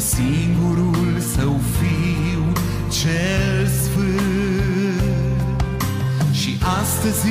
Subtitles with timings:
[0.00, 2.52] singurul său fiu
[2.88, 5.62] cel sfânt.
[6.32, 7.26] Și astăzi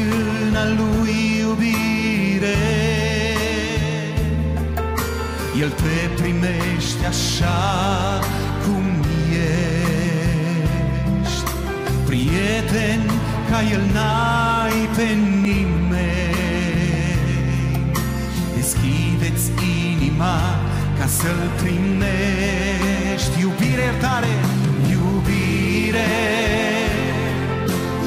[0.47, 2.79] în a lui iubire
[5.61, 8.19] el te primește așa
[8.63, 8.83] cum
[11.23, 11.51] ești.
[12.05, 13.01] Prieten
[13.49, 15.03] ca el n-ai pe
[15.41, 16.39] nimeni.
[18.55, 19.51] Deschideți
[19.91, 20.58] inima
[20.99, 23.39] ca să-L primești.
[23.39, 24.33] Iubire, iertare,
[24.91, 26.11] iubire,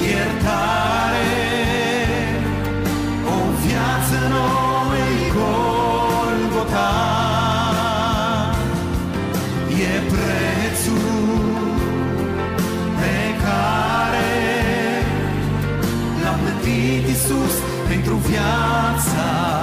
[0.08, 1.30] iertare.
[3.34, 6.92] O viață nouă e Golgota.
[9.84, 11.10] E prețul
[12.98, 14.32] pe care
[16.22, 17.54] L-a plătit Iisus
[17.88, 19.61] pentru viața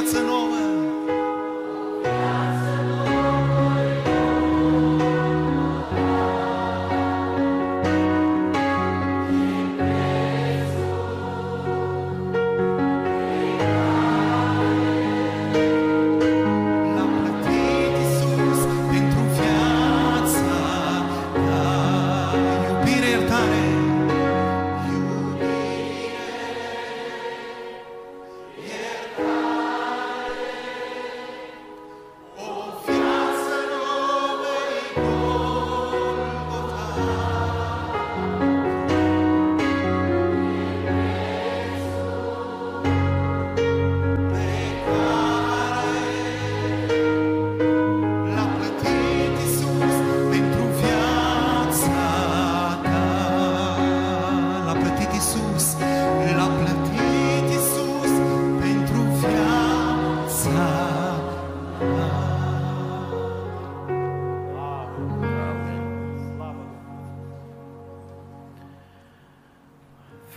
[0.00, 0.39] viață nouă.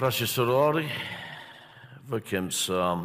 [0.03, 0.91] Frați și surori,
[2.05, 2.97] vă chem să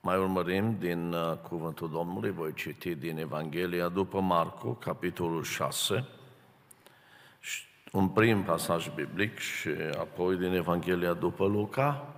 [0.00, 6.04] mai urmărim din uh, Cuvântul Domnului, voi citi din Evanghelia după Marcu, capitolul 6,
[7.92, 9.68] un prim pasaj biblic și
[9.98, 12.14] apoi din Evanghelia după Luca,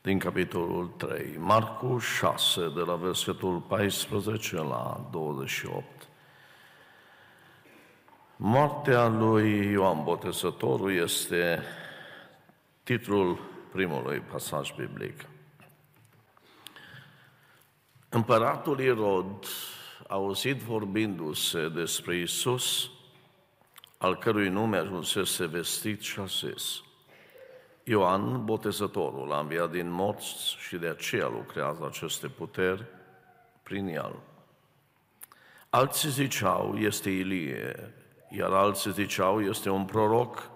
[0.00, 1.36] din capitolul 3.
[1.38, 5.84] Marcu 6, de la versetul 14 la 28.
[8.36, 11.62] Moartea lui Ioan Botezătorul este
[12.90, 13.38] titlul
[13.72, 15.24] primului pasaj biblic.
[18.08, 19.46] Împăratul Irod
[20.08, 22.90] a auzit vorbindu-se despre Isus,
[23.98, 26.82] al cărui nume ajunsese vestit și a zis,
[27.84, 32.84] Ioan, botezătorul, a înviat din morți și de aceea lucrează aceste puteri
[33.62, 34.16] prin el.
[35.68, 37.94] Alții ziceau, este Ilie,
[38.28, 40.49] iar alții ziceau, este un proroc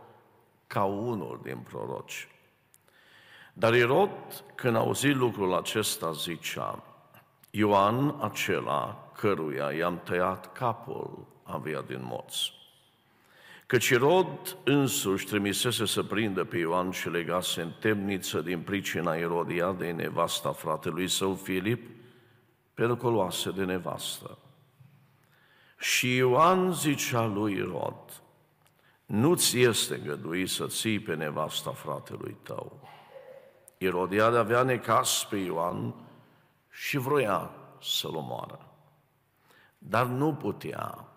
[0.75, 2.29] ca unul din proroci.
[3.53, 6.83] Dar Irod, când a auzit lucrul acesta, zicea,
[7.51, 12.53] Ioan acela căruia i-am tăiat capul a înviat din morți.
[13.67, 19.15] Căci Irod însuși trimisese să prindă pe Ioan și legase în temniță din pricina
[19.79, 21.91] de nevasta fratelui său Filip,
[22.75, 24.39] pentru că luase de nevastă.
[25.79, 28.23] Și Ioan zicea lui Irod,
[29.07, 32.89] nu-ți este găduit să ții pe nevasta fratelui tău.
[33.79, 35.95] Irodiade avea necas pe Ioan
[36.71, 37.51] și vroia
[37.83, 38.59] să-l omoară.
[39.79, 41.09] Dar nu putea,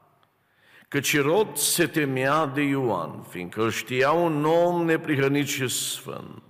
[0.88, 6.44] căci Irod se temea de Ioan, fiindcă îl știa un om neprihănit și sfânt.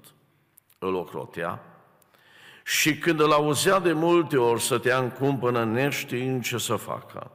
[0.79, 1.61] Îl ocrotea
[2.63, 7.31] și când îl auzea de multe ori stătea în cumpănă neștiind ce să facă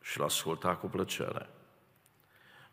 [0.00, 1.48] și l-asculta cu plăcere.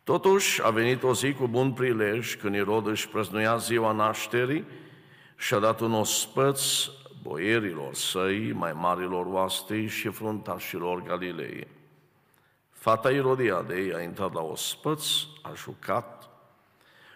[0.04, 4.66] Totuși a venit o zi cu bun prilej când Irod își prăznuia ziua nașterii
[5.38, 6.62] și a dat un ospăț
[7.22, 11.68] boierilor săi, mai marilor oastei și fruntașilor Galilei.
[12.70, 15.04] Fata Irodiadei a intrat la ospăț,
[15.42, 16.30] a jucat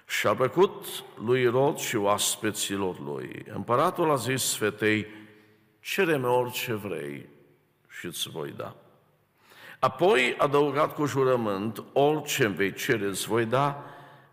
[0.07, 0.85] și a plăcut
[1.25, 3.45] lui Irod și oaspeților lui.
[3.53, 5.07] Împăratul a zis fetei,
[5.79, 7.29] cere-mi orice vrei
[7.89, 8.75] și îți voi da.
[9.83, 13.83] Apoi, adăugat cu jurământ, orice îmi vei cere îți voi da,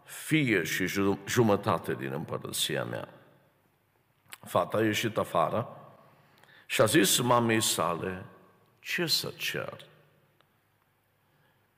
[0.04, 0.87] fie și
[1.26, 3.09] jumătate din împărăția mea.
[4.40, 5.69] Fata a ieșit afară
[6.66, 8.25] și a zis mamei sale,
[8.80, 9.87] ce să cer?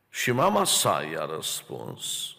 [0.08, 2.34] Și mama sa i-a răspuns,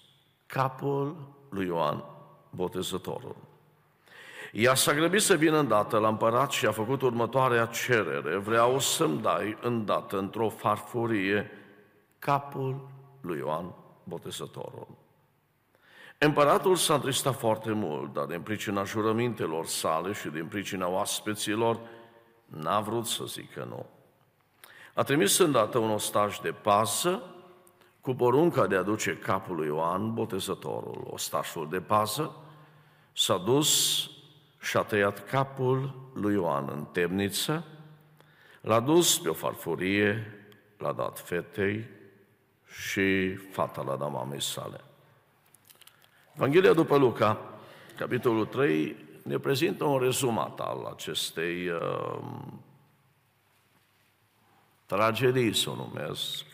[0.45, 1.15] capul
[1.49, 2.03] lui Ioan
[2.49, 3.35] Botezătorul.
[4.53, 8.37] Ea s-a grăbit să vină îndată la împărat și a făcut următoarea cerere.
[8.37, 11.51] Vreau să-mi dai îndată într-o farfurie
[12.19, 12.87] capul
[13.21, 14.87] lui Ioan Botezătorul.
[16.17, 21.79] Împăratul s-a întristat foarte mult, dar din pricina jurămintelor sale și din pricina oaspeților,
[22.45, 23.85] n-a vrut să zică nu.
[24.93, 27.21] A trimis îndată un ostaj de pasă
[28.01, 31.07] cu porunca de a duce capul lui Ioan Botezătorul.
[31.09, 32.31] Ostașul de pasă
[33.13, 34.07] s-a dus
[34.63, 37.65] și a tăiat capul lui Ioan în temniță,
[38.61, 40.37] l-a dus pe o farfurie,
[40.77, 41.85] l-a dat fetei
[42.67, 44.81] și fata l-a dat mamei sale.
[46.35, 47.39] Evanghelia după Luca,
[47.97, 52.19] capitolul 3, ne prezintă un rezumat al acestei uh,
[54.85, 56.45] tragedii, să o numesc.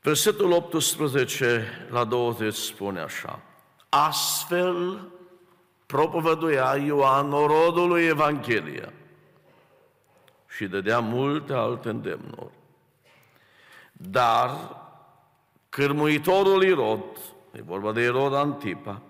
[0.00, 3.42] Versetul 18 la 20 spune așa.
[3.88, 5.08] Astfel
[5.86, 8.92] propovăduia Ioan orodului Evanghelia
[10.48, 12.52] și dădea multe alte îndemnuri.
[13.92, 14.50] Dar
[15.68, 17.18] cârmuitorul Irod,
[17.52, 19.02] e vorba de Irod Antipa,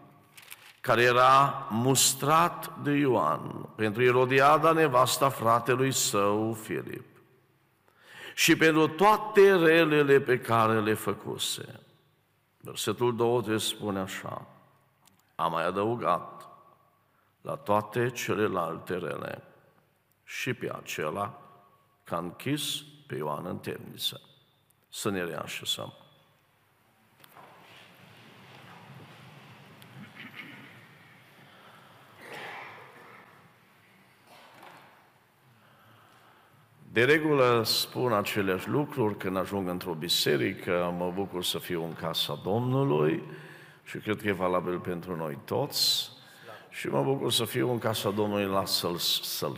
[0.80, 7.06] care era mustrat de Ioan pentru Irodiada, nevasta fratelui său Filip,
[8.34, 11.80] și pentru toate relele pe care le făcuse.
[12.60, 14.46] Versetul 20 spune așa,
[15.40, 16.48] a mai adăugat
[17.40, 19.42] la toate celelalte rele
[20.24, 21.42] și pe acela
[22.04, 24.20] că a închis pe Ioan în temniță.
[24.88, 25.92] Să ne reașezăm.
[36.92, 42.40] De regulă spun aceleași lucruri când ajung într-o biserică, mă bucur să fiu în casa
[42.42, 43.22] Domnului
[43.88, 46.10] și cred că e valabil pentru noi toți.
[46.68, 49.56] Și mă bucur să fiu în casa Domnului la să-l, să-l,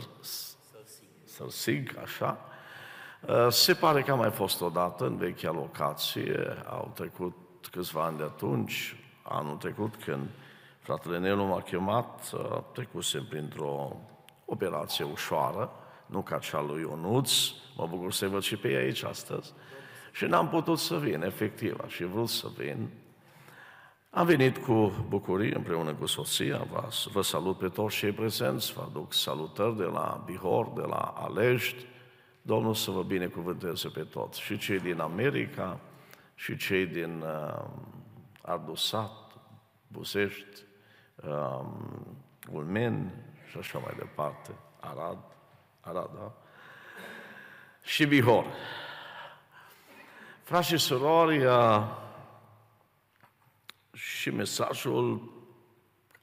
[1.23, 2.45] să-l sig, așa.
[3.21, 7.33] Uh, se pare că a mai fost odată în vechea locație, au trecut
[7.71, 10.29] câțiva ani de atunci, anul trecut când
[10.79, 12.31] fratele Nelu m-a chemat,
[12.73, 13.95] trecusem printr-o
[14.45, 15.71] operație ușoară,
[16.05, 17.31] nu ca cea lui Ionuț,
[17.75, 19.53] mă bucur să văd și pe ei aici astăzi,
[20.11, 22.89] și n-am putut să vin, efectiv, aș fi vrut să vin.
[24.13, 28.81] Am venit cu bucurie împreună cu soția, vă, vă salut pe toți cei prezenți, vă
[28.81, 31.85] aduc salutări de la Bihor, de la Alești,
[32.41, 35.79] Domnul să vă binecuvânteze pe toți, și cei din America,
[36.35, 37.63] și cei din uh,
[38.41, 39.31] Ardusat,
[39.87, 40.63] Buzești,
[41.15, 42.17] um,
[42.51, 43.13] Ulmen
[43.49, 45.19] și așa mai departe, Arad,
[45.81, 46.33] Arad, da?
[47.81, 48.45] Și Bihor.
[50.43, 52.09] Frați și surori, uh,
[54.21, 55.31] și mesajul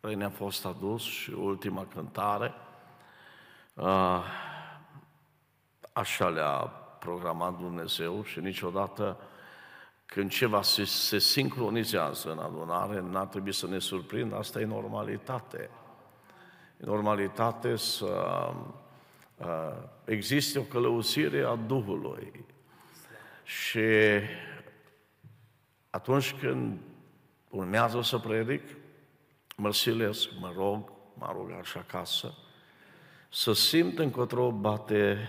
[0.00, 2.54] care ne-a fost adus și ultima cântare,
[3.74, 4.22] uh,
[5.92, 6.56] așa le-a
[6.98, 9.16] programat Dumnezeu și niciodată
[10.06, 15.70] când ceva se, se sincronizează în adunare, n-ar trebui să ne surprindă, asta e normalitate.
[16.80, 18.50] E normalitate să
[19.36, 19.46] uh,
[20.04, 22.44] existe o călăuzire a Duhului.
[23.44, 23.88] Și
[25.90, 26.78] atunci când
[27.50, 28.62] urmează să predic,
[29.56, 32.34] mă silesc, mă rog, mă rog așa acasă,
[33.28, 35.28] să simt încotro bate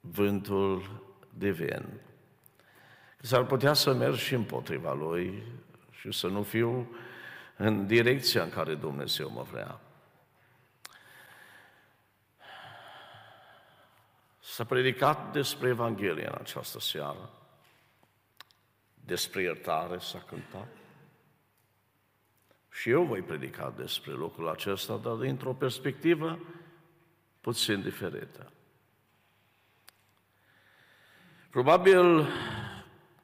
[0.00, 1.02] vântul
[1.34, 2.00] divin.
[3.20, 5.42] S-ar putea să merg și împotriva lui
[5.90, 6.96] și să nu fiu
[7.56, 9.80] în direcția în care Dumnezeu mă vrea.
[14.40, 17.30] S-a predicat despre Evanghelie în această seară,
[19.04, 20.79] despre iertare s-a cântat.
[22.80, 26.38] Și eu voi predica despre lucrul acesta, dar dintr-o perspectivă
[27.40, 28.52] puțin diferită.
[31.50, 32.28] Probabil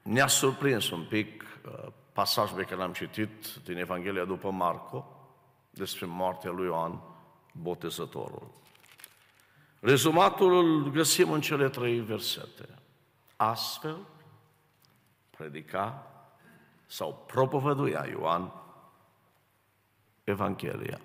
[0.03, 5.29] ne-a surprins un pic uh, pasajul pe care l-am citit din Evanghelia după Marco,
[5.71, 7.01] despre moartea lui Ioan,
[7.53, 8.51] botezătorul.
[9.81, 12.69] Rezumatul îl găsim în cele trei versete.
[13.37, 13.97] Astfel,
[15.31, 16.11] predica
[16.87, 18.65] sau propovăduia Ioan
[20.26, 21.00] Evanghelia.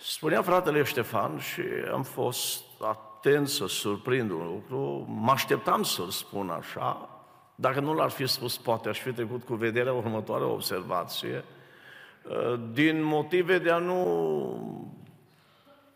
[0.00, 6.50] Spunea fratele Ștefan și am fost atent să surprind un lucru, mă așteptam să-l spun
[6.50, 7.08] așa,
[7.54, 11.44] dacă nu l-ar fi spus, poate aș fi trecut cu vederea următoare observație,
[12.72, 14.02] din motive de a nu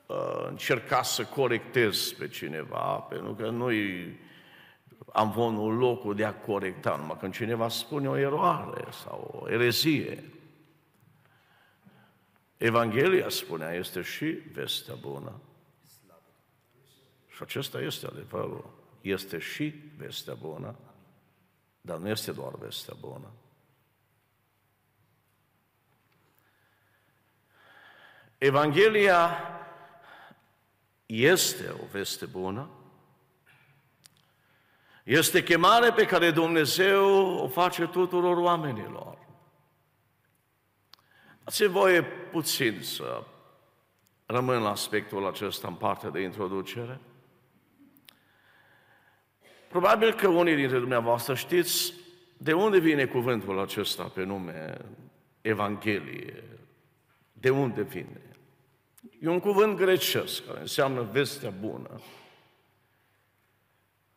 [0.06, 4.18] uh, încerca să corectez pe cineva, pentru că nu-i
[5.12, 10.25] am vonul locul de a corecta, numai când cineva spune o eroare sau o erezie.
[12.57, 15.40] Evanghelia, spunea, este și vestea bună.
[17.28, 18.71] Și acesta este adevărul.
[19.00, 20.75] Este și vestea bună,
[21.81, 23.31] dar nu este doar vestea bună.
[28.38, 29.38] Evanghelia
[31.07, 32.69] este o veste bună,
[35.02, 39.18] este chemare pe care Dumnezeu o face tuturor oamenilor.
[41.44, 43.25] Dați voie puțin să
[44.26, 47.00] rămân la aspectul acesta în partea de introducere.
[49.68, 51.94] Probabil că unii dintre dumneavoastră știți
[52.37, 54.78] de unde vine cuvântul acesta pe nume
[55.40, 56.44] Evanghelie.
[57.32, 58.21] De unde vine?
[59.21, 62.00] E un cuvânt grecesc care înseamnă vestea bună.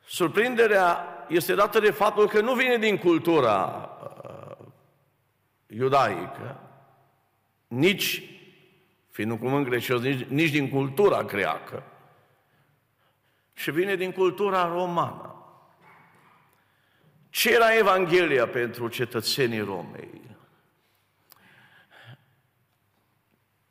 [0.06, 3.90] Surprinderea este dată de faptul că nu vine din cultura
[4.24, 4.66] uh,
[5.68, 6.60] iudaică,
[7.68, 8.24] nici,
[9.12, 11.84] fiind un cuvânt grecesc, nici, nici din cultura greacă,
[13.54, 15.30] și vine din cultura romană.
[17.30, 20.22] Ce era Evanghelia pentru cetățenii Romei?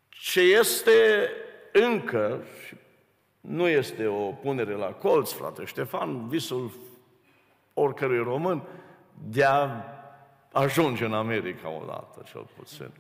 [0.09, 1.31] Ce este
[1.73, 2.77] încă, și
[3.47, 6.73] nu este o punere la colț, frate Ștefan, visul
[7.75, 8.63] oricărui român
[9.15, 9.71] de a
[10.53, 12.91] ajunge în America odată, cel puțin.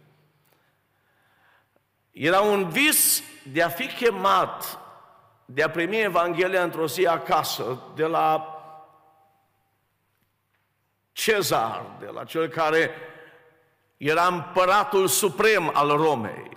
[2.10, 3.22] Era un vis
[3.52, 4.78] de a fi chemat,
[5.44, 8.48] de a primi Evanghelia într-o zi acasă, de la
[11.12, 12.90] Cezar, de la cel care
[13.96, 16.50] era împăratul suprem al Romei.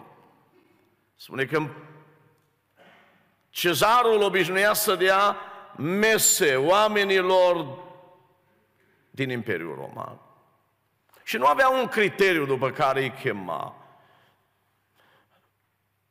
[1.16, 1.62] Spune că
[3.58, 5.38] cezarul obișnuia să dea
[5.78, 7.78] mese oamenilor
[9.10, 10.20] din Imperiul Roman.
[11.24, 13.76] Și nu avea un criteriu după care îi chema.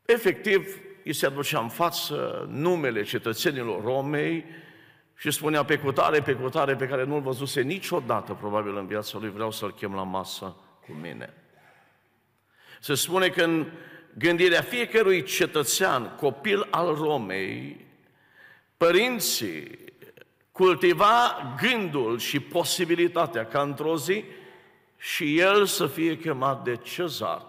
[0.05, 4.45] Efectiv, îi se aducea în față numele cetățenilor Romei
[5.17, 9.31] și spunea pe cutare, pe cutare, pe care nu-l văzuse niciodată, probabil, în viața lui,
[9.31, 11.35] vreau să-l chem la masă cu mine.
[12.81, 13.71] Se spune că în
[14.19, 17.87] gândirea fiecărui cetățean, copil al Romei,
[18.77, 19.79] părinții
[20.53, 24.25] cultiva gândul și posibilitatea ca într-o zi
[24.97, 27.47] și el să fie chemat de cezar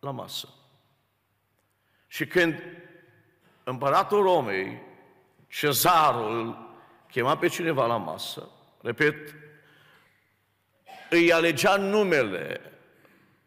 [0.00, 0.48] la masă.
[2.06, 2.62] Și când
[3.64, 4.82] împăratul Romei,
[5.48, 6.68] cezarul,
[7.10, 8.48] chema pe cineva la masă,
[8.80, 9.34] repet,
[11.10, 12.60] îi alegea numele,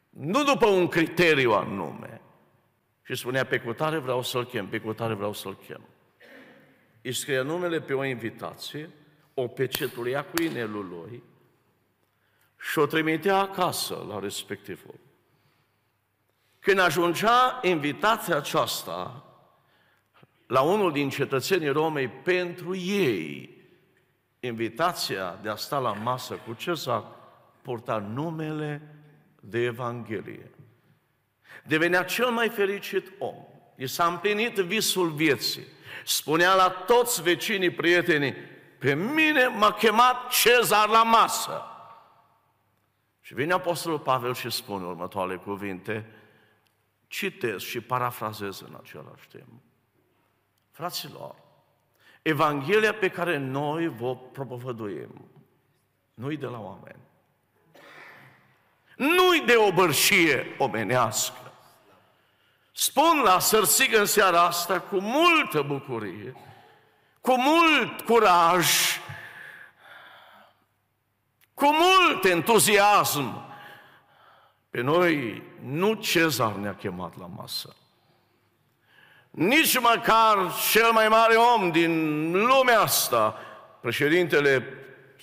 [0.09, 2.12] nu după un criteriu anume,
[3.03, 5.81] și spunea, pe cutare vreau să-l chem, pe cutare vreau să-l chem.
[7.01, 8.89] Îi scria numele pe o invitație,
[9.33, 11.23] o pecetulia cu inelul lui
[12.59, 14.99] și o trimitea acasă la respectivul.
[16.59, 19.25] Când ajungea invitația aceasta
[20.47, 23.57] la unul din cetățenii Romei pentru ei,
[24.39, 27.05] invitația de a sta la masă cu Cezar
[27.61, 28.81] purta numele
[29.39, 30.51] de Evanghelie.
[31.63, 33.35] Devenea cel mai fericit om.
[33.75, 35.63] I s-a împlinit visul vieții.
[36.05, 38.33] Spunea la toți vecinii, prietenii,
[38.79, 41.63] pe mine m-a chemat Cezar la masă.
[43.21, 46.05] Și vine Apostolul Pavel și spune următoarele cuvinte,
[47.07, 49.61] citesc și parafrazez în același timp.
[50.71, 51.35] Fraților,
[52.21, 55.27] Evanghelia pe care noi vă propovăduim,
[56.13, 56.99] nu-i de la oameni.
[58.95, 61.42] Nu-i de o bărșie omenească.
[62.75, 66.35] Spun la sărsigă în seara asta cu multă bucurie,
[67.21, 68.67] cu mult curaj,
[71.53, 73.51] cu mult entuziasm.
[74.69, 77.75] Pe noi nu Cezar ne-a chemat la masă.
[79.29, 83.37] Nici măcar cel mai mare om din lumea asta,
[83.81, 84.65] președintele,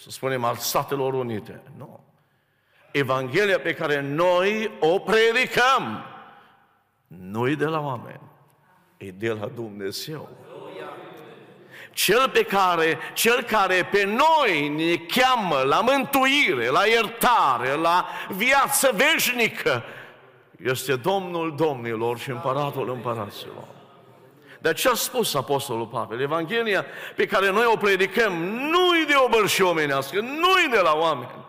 [0.03, 1.63] să spunem, al Statelor Unite.
[1.77, 2.05] Nu.
[2.93, 6.05] Evanghelia pe care noi o predicăm
[7.17, 8.21] nu e de la oameni,
[8.97, 10.29] e de la Dumnezeu.
[11.93, 18.91] Cel pe care, cel care pe noi ne cheamă la mântuire, la iertare, la viață
[18.95, 19.85] veșnică,
[20.65, 23.65] este Domnul Domnilor și Împăratul Împăraților.
[24.61, 26.21] De ce a spus Apostolul Pavel?
[26.21, 26.85] Evanghelia
[27.17, 31.45] pe care noi o predicăm nu-i de o bărși omenească, nu-i de la oameni.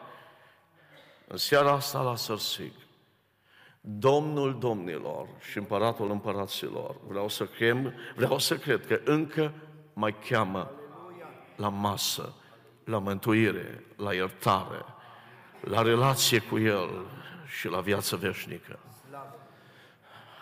[1.27, 2.71] În seara asta la Sărsig,
[3.81, 9.53] Domnul Domnilor și Împăratul Împăraților, vreau să, chem, vreau să cred că încă
[9.93, 10.71] mai cheamă
[11.55, 12.33] la masă,
[12.83, 14.85] la mântuire, la iertare,
[15.59, 17.05] la relație cu El
[17.59, 18.79] și la viață veșnică.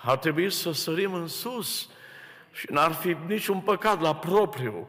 [0.03, 1.89] Ar trebui să sărim în sus
[2.51, 4.87] și n-ar fi niciun păcat la propriu,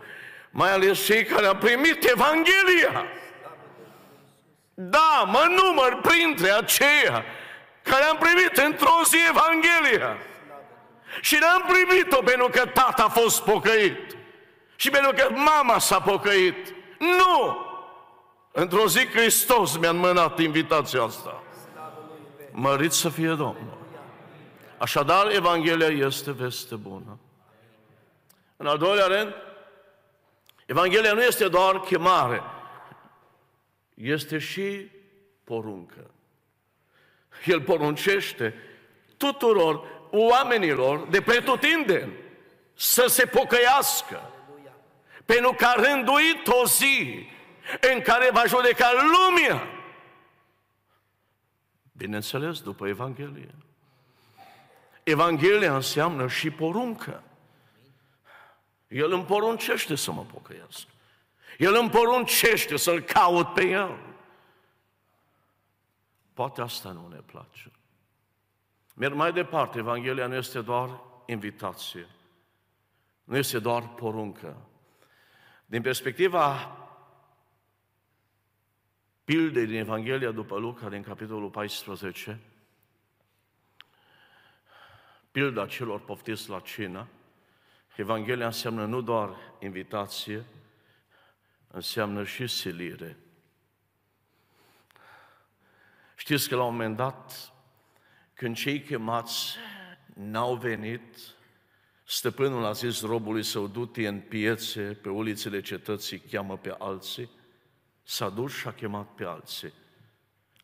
[0.51, 3.05] mai ales cei care au primit Evanghelia.
[4.75, 7.25] Da, mă număr printre aceia
[7.83, 10.17] care am primit într-o zi Evanghelia.
[11.21, 14.17] Și n-am primit-o pentru că tata a fost pocăit.
[14.77, 16.75] Și pentru că mama s-a pocăit.
[16.99, 17.69] Nu!
[18.53, 21.43] Într-o zi Hristos mi-a înmânat invitația asta.
[22.51, 23.79] Mărit să fie Domnul.
[24.79, 27.19] Așadar, Evanghelia este veste bună.
[28.57, 29.35] În al doilea rând,
[30.67, 32.43] Evanghelia nu este doar chemare,
[33.95, 34.91] este și
[35.45, 36.11] poruncă.
[37.45, 38.55] El poruncește
[39.17, 42.13] tuturor oamenilor de pretutindeni
[42.75, 44.31] să se pocăiască.
[45.25, 47.27] Pentru că a rânduit o zi
[47.95, 49.67] în care va judeca lumea.
[51.93, 53.55] Bineînțeles, după Evanghelie.
[55.03, 57.23] Evanghelia înseamnă și poruncă.
[58.89, 60.87] El îmi poruncește să mă pocăiesc.
[61.59, 63.99] El îmi poruncește să-L caut pe El.
[66.41, 67.73] Poate asta nu ne place.
[68.95, 72.07] Merg mai departe, Evanghelia nu este doar invitație,
[73.25, 74.57] nu este doar poruncă.
[75.67, 76.77] Din perspectiva
[79.25, 82.41] pildei din Evanghelia după Luca, din capitolul 14,
[85.31, 87.09] pilda celor poftiți la cină,
[87.97, 90.45] Evanghelia înseamnă nu doar invitație,
[91.69, 93.17] înseamnă și silire.
[96.21, 97.53] Știți că la un moment dat,
[98.35, 99.57] când cei chemați
[100.15, 101.17] n-au venit,
[102.05, 107.31] stăpânul a zis robului său, du-te în piețe, pe ulițele cetății, cheamă pe alții.
[108.03, 109.73] S-a dus și a chemat pe alții.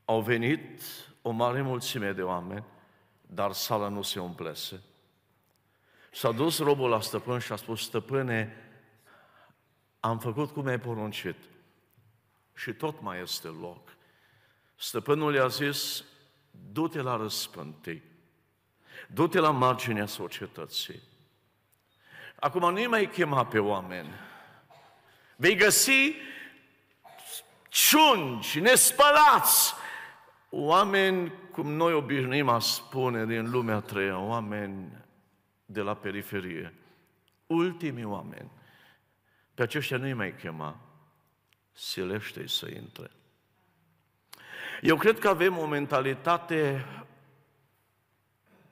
[0.04, 0.82] Au venit
[1.22, 2.64] o mare mulțime de oameni,
[3.26, 4.82] dar sala nu se umplese.
[6.12, 8.56] S-a dus robul la stăpân și a spus, stăpâne,
[10.00, 11.36] am făcut cum ai poruncit
[12.54, 13.95] și tot mai este loc.
[14.76, 16.04] Stăpânul i-a zis,
[16.72, 18.02] du-te la răspântii,
[19.08, 21.00] du-te la marginea societății.
[22.40, 24.08] Acum nu mai chema pe oameni.
[25.36, 26.14] Vei găsi
[27.68, 29.74] ciungi, nespălați,
[30.50, 34.92] oameni cum noi obișnuim a spune din lumea treia, oameni
[35.64, 36.74] de la periferie,
[37.46, 38.50] ultimii oameni,
[39.54, 40.80] pe aceștia nu-i mai chema,
[41.72, 43.10] silește-i să intre.
[44.82, 46.86] Eu cred că avem o mentalitate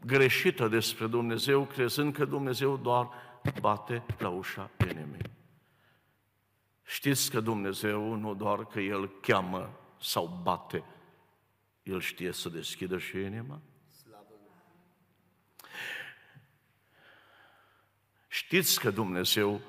[0.07, 3.09] greșită despre Dumnezeu, crezând că Dumnezeu doar
[3.61, 5.31] bate la ușa inimii.
[6.85, 10.85] Știți că Dumnezeu nu doar că El cheamă sau bate,
[11.83, 13.61] El știe să deschidă și inima?
[18.29, 19.61] Știți că Dumnezeu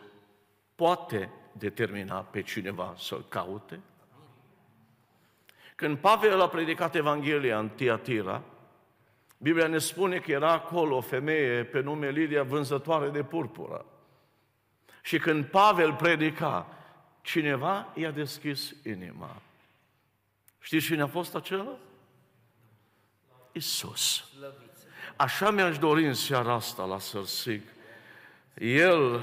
[0.76, 3.80] poate determina pe cineva să-L caute?
[5.76, 8.42] Când Pavel a predicat Evanghelia în Tiatira,
[9.38, 13.86] Biblia ne spune că era acolo o femeie pe nume Lidia vânzătoare de purpură.
[15.02, 16.68] Și când Pavel predica,
[17.22, 19.42] cineva i-a deschis inima.
[20.60, 21.78] Știți cine a fost acela?
[23.52, 24.24] Isus.
[25.16, 27.62] Așa mi-aș dori în seara asta la Sărsig.
[28.60, 29.22] El,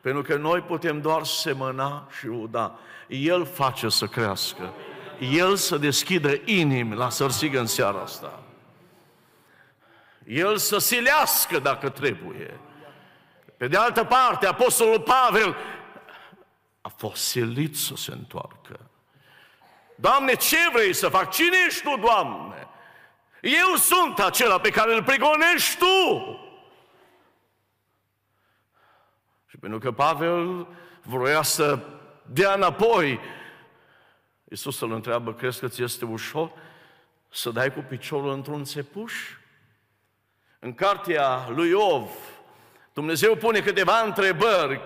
[0.00, 2.78] pentru că noi putem doar semăna și uda.
[3.08, 4.72] El face să crească.
[5.20, 8.42] El să deschidă inimi la Sărsig în seara asta.
[10.26, 12.60] El să silească dacă trebuie.
[13.56, 15.56] Pe de altă parte, Apostolul Pavel
[16.80, 18.90] a fost silit să se întoarcă.
[19.94, 21.30] Doamne, ce vrei să fac?
[21.30, 22.68] Cine ești Tu, Doamne?
[23.40, 26.40] Eu sunt acela pe care îl pregonești Tu.
[29.46, 30.66] Și pentru că Pavel
[31.02, 31.78] vroia să
[32.22, 33.20] dea înapoi,
[34.56, 36.50] Iisus îl întreabă, crezi că ți este ușor
[37.30, 39.12] să dai cu piciorul într-un țepuș?
[40.58, 42.10] În cartea lui Iov,
[42.92, 44.80] Dumnezeu pune câteva întrebări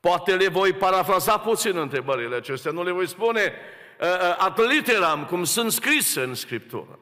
[0.00, 3.52] Poate le voi parafraza puțin întrebările acestea, nu le voi spune
[4.00, 6.98] uh, uh, ad literam, cum sunt scrise în Scriptură.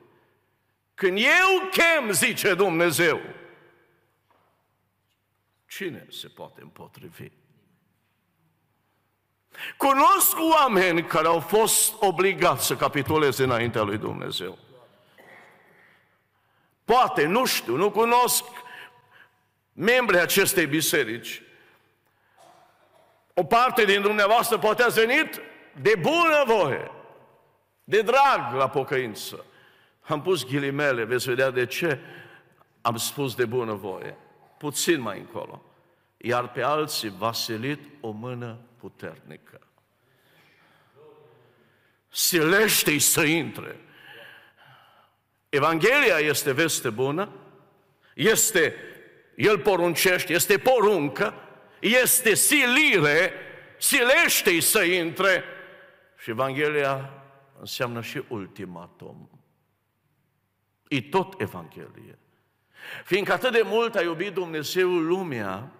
[0.95, 3.21] Când eu chem, zice Dumnezeu,
[5.67, 7.31] cine se poate împotrivi?
[9.77, 14.59] Cunosc oameni care au fost obligați să capituleze înaintea lui Dumnezeu.
[16.85, 18.45] Poate, nu știu, nu cunosc
[19.73, 21.43] membrii acestei biserici,
[23.35, 25.41] o parte din dumneavoastră poate a venit
[25.81, 26.91] de bună voie,
[27.85, 29.45] de drag la pocăință.
[30.01, 32.01] Am pus ghilimele, veți vedea de ce
[32.81, 34.17] am spus de bună voie.
[34.59, 35.63] Puțin mai încolo.
[36.17, 39.61] Iar pe alții va silit o mână puternică.
[42.09, 43.81] Silește-i să intre.
[45.49, 47.33] Evanghelia este veste bună,
[48.15, 48.75] este,
[49.37, 51.35] El poruncește, este poruncă,
[51.81, 53.33] este silire,
[53.79, 55.45] silește-i să intre.
[56.19, 57.23] Și Evanghelia
[57.61, 59.31] înseamnă și ultimatum.
[60.89, 62.19] E tot Evanghelie.
[63.05, 65.73] Fiindcă atât de mult a iubit Dumnezeu lumea,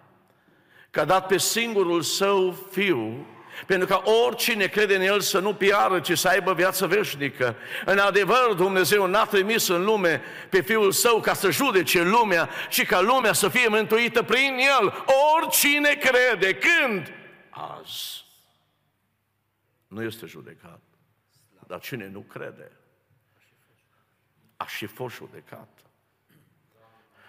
[0.95, 3.25] că a dat pe singurul său fiu,
[3.65, 7.55] pentru ca oricine crede în El să nu piară, ci să aibă viață veșnică.
[7.85, 12.85] În adevăr, Dumnezeu n-a trimis în lume pe Fiul Său ca să judece lumea, ci
[12.85, 15.05] ca lumea să fie mântuită prin El.
[15.35, 17.11] Oricine crede, când?
[17.49, 18.25] Azi.
[19.87, 20.81] Nu este judecat.
[21.67, 22.71] Dar cine nu crede,
[24.57, 25.69] a și fost judecat.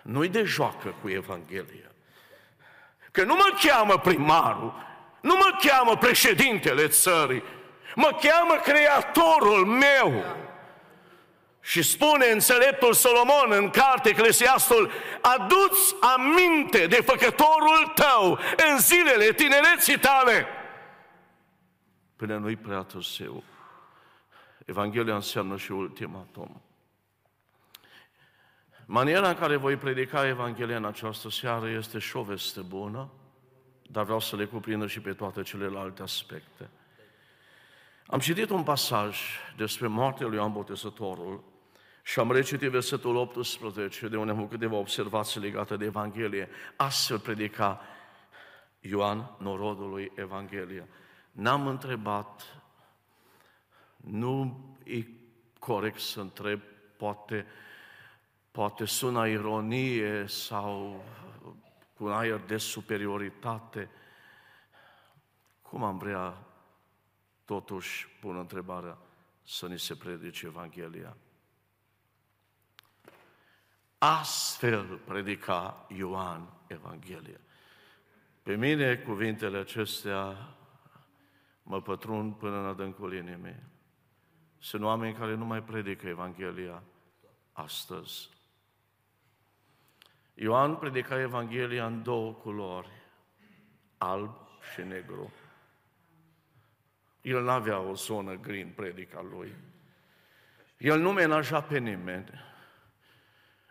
[0.02, 1.90] Nu-i de joacă cu Evanghelia.
[3.16, 4.74] Că nu mă cheamă primarul,
[5.20, 7.42] nu mă cheamă președintele țării,
[7.94, 10.24] mă cheamă Creatorul meu.
[11.61, 18.38] Și spune înțeleptul Solomon în carte Eclesiastul, aduți aminte de făcătorul tău
[18.70, 20.46] în zilele tinereții tale.
[22.16, 23.42] Până nu-i prea târziu.
[24.64, 26.62] Evanghelia înseamnă și ultimatum.
[28.88, 33.11] Maniera în care voi predica Evanghelia în această seară este și o veste bună,
[33.90, 36.70] dar vreau să le cuprindă și pe toate celelalte aspecte.
[38.07, 39.18] Am citit un pasaj
[39.57, 41.44] despre moartea lui Ioan Botezătorul
[42.03, 46.49] și am recitit versetul 18, de unde am câteva observații legate de Evanghelie.
[46.77, 47.81] Astfel predica
[48.81, 50.87] Ioan norodului Evanghelia.
[51.33, 52.62] N-am întrebat,
[53.96, 55.07] nu e
[55.59, 56.61] corect să întreb,
[56.96, 57.46] poate,
[58.57, 61.05] poate sună ironie sau
[61.95, 63.90] cu un aer de superioritate.
[65.62, 66.47] cum am vrea
[67.45, 68.99] totuși, pun întrebarea,
[69.42, 71.16] să ni se predice Evanghelia?
[73.99, 77.40] Astfel predica Ioan Evanghelia.
[78.42, 80.37] Pe mine cuvintele acestea
[81.62, 83.62] mă pătrund până în adâncul inimii.
[84.59, 86.83] Sunt oameni care nu mai predică Evanghelia
[87.53, 88.35] astăzi.
[90.38, 92.90] Ioan predica Evanghelia în două culori,
[93.99, 94.37] alb
[94.72, 95.33] și negru.
[97.20, 99.55] El n-avea o zonă green predica lui.
[100.79, 102.31] El nu menaja pe nimeni.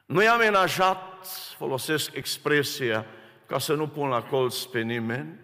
[0.05, 3.05] Nu i-a amenajat, folosesc expresia,
[3.45, 5.39] ca să nu pun la colț pe nimeni,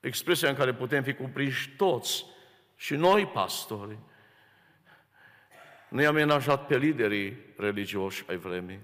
[0.00, 2.24] expresia în care putem fi cuprinși toți,
[2.76, 3.98] și noi pastori.
[5.88, 8.80] Nu i-a amenajat pe liderii religioși ai vremii.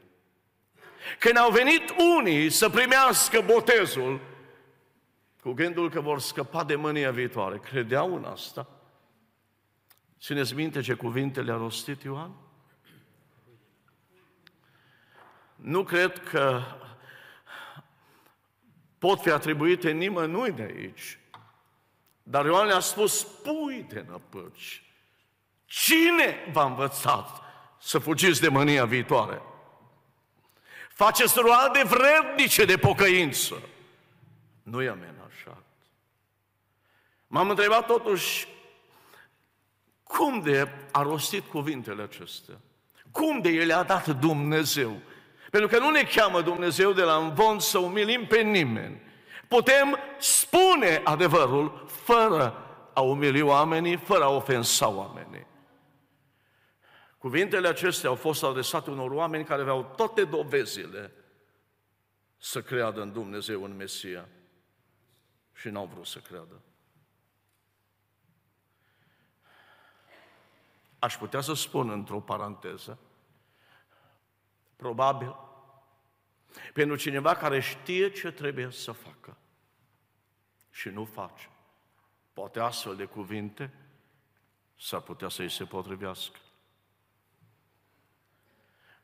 [1.19, 4.21] Când au venit unii să primească botezul,
[5.43, 8.67] cu gândul că vor scăpa de mânia viitoare, credeau în asta.
[10.21, 12.33] Țineți minte ce cuvinte le-a rostit Ioan?
[15.57, 16.63] Nu cred că
[18.99, 21.19] pot fi atribuite nimănui de aici.
[22.23, 24.85] Dar Ioan le-a spus, pui de năpârci.
[25.65, 27.43] Cine v-a învățat
[27.79, 29.43] să fugiți de mânia viitoare?
[31.01, 33.63] Faceți roade vrednice de pocăință.
[34.63, 35.65] Nu i-am amenașat.
[37.27, 38.49] M-am întrebat totuși,
[40.03, 42.55] cum de a rostit cuvintele acestea?
[43.11, 45.01] Cum de ele a dat Dumnezeu?
[45.51, 49.01] Pentru că nu ne cheamă Dumnezeu de la învon să umilim pe nimeni.
[49.49, 55.47] Putem spune adevărul fără a umili oamenii, fără a ofensa oamenii.
[57.21, 61.13] Cuvintele acestea au fost adresate unor oameni care aveau toate dovezile
[62.37, 64.29] să creadă în Dumnezeu, în Mesia.
[65.53, 66.61] Și n-au vrut să creadă.
[70.99, 72.99] Aș putea să spun într-o paranteză,
[74.77, 75.37] probabil,
[76.73, 79.37] pentru cineva care știe ce trebuie să facă
[80.71, 81.49] și nu face.
[82.33, 83.75] Poate astfel de cuvinte
[84.79, 86.39] s-ar putea să-i se potrivească.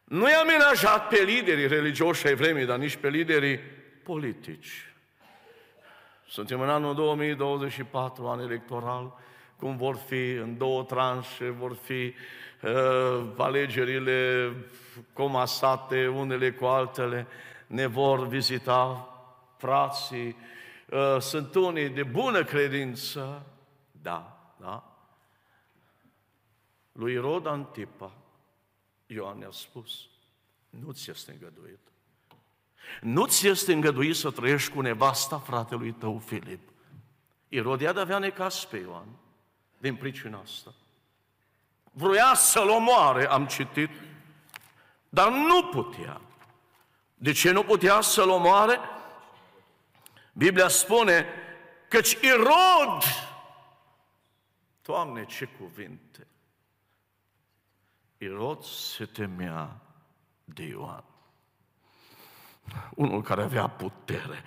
[0.06, 3.58] Nu i-a amenajat pe liderii religioși ai vremii, dar nici pe liderii
[4.02, 4.94] politici.
[6.28, 9.18] Suntem în anul 2024, an electoral,
[9.56, 12.14] cum vor fi în două tranșe, vor fi
[12.62, 14.52] uh, alegerile
[15.12, 17.26] comasate unele cu altele,
[17.66, 19.08] ne vor vizita
[19.56, 20.36] frații,
[20.90, 23.46] uh, sunt unii de bună credință,
[24.02, 24.84] da, da.
[26.92, 28.12] Lui Rod Antipa,
[29.06, 29.90] Ioan ne-a spus,
[30.70, 31.78] nu ți este îngăduit.
[33.00, 36.68] Nu ți este îngăduit să trăiești cu nevasta fratelui tău Filip.
[37.48, 39.06] Irodiad avea necas pe Ioan
[39.78, 40.74] din pricina asta.
[41.92, 43.90] Vroia să-l omoare, am citit,
[45.08, 46.20] dar nu putea.
[47.14, 48.78] De ce nu putea să-l omoare?
[50.32, 51.26] Biblia spune
[51.88, 53.02] căci Irod,
[54.86, 56.26] Doamne, ce cuvinte!
[58.18, 59.80] Irod se temea
[60.44, 61.04] de Ioan.
[62.94, 64.42] Unul care avea putere,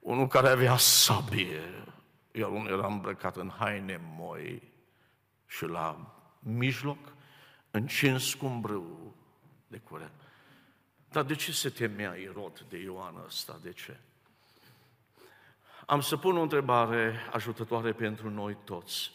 [0.00, 1.84] unul care avea sabie,
[2.32, 4.62] iar unul era îmbrăcat în haine moi
[5.46, 6.98] și la mijloc
[7.70, 9.14] încins cu un brâu
[9.66, 10.12] de curent.
[11.10, 13.58] Dar de ce se temea Irod de Ioan ăsta?
[13.62, 14.00] De ce?
[15.86, 19.10] Am să pun o întrebare ajutătoare pentru noi toți.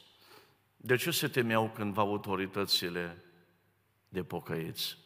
[0.77, 3.23] De ce se temeau cândva autoritățile
[4.13, 4.97] de pocăiți?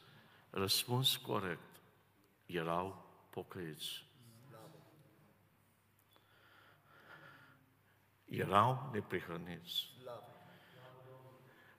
[0.50, 1.82] Răspuns corect.
[2.46, 4.06] Erau pocăiți.
[8.26, 9.89] Erau neprihăniți.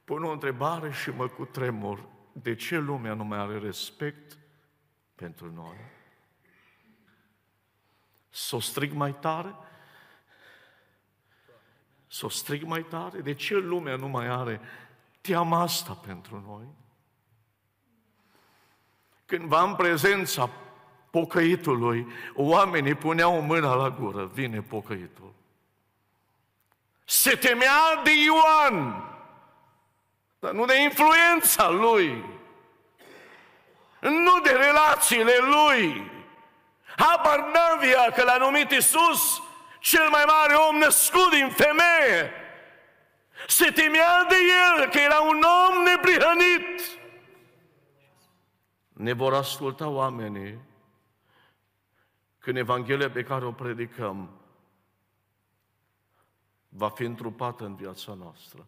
[0.04, 2.08] Pun o întrebare și mă cutremur.
[2.32, 4.38] De ce lumea nu mai are respect
[5.14, 5.76] pentru noi?
[8.28, 9.54] Să o strig mai tare?
[12.06, 13.20] Să o strig mai tare?
[13.20, 14.60] De ce lumea nu mai are
[15.20, 16.86] teama asta pentru noi?
[19.28, 20.50] Cândva în prezența
[21.10, 25.34] pocăitului, oamenii puneau mâna la gură, vine pocăitul.
[27.04, 29.04] Se temea de Ioan,
[30.38, 32.24] dar nu de influența lui,
[34.00, 36.10] nu de relațiile lui.
[36.96, 39.42] Habar n-avea că l-a numit Iisus
[39.80, 42.32] cel mai mare om născut din femeie.
[43.46, 44.36] Se temea de
[44.76, 46.97] el că era un om neprihănit.
[48.98, 50.58] Ne vor asculta oamenii
[52.38, 54.30] când Evanghelia pe care o predicăm
[56.68, 58.66] va fi întrupată în viața noastră.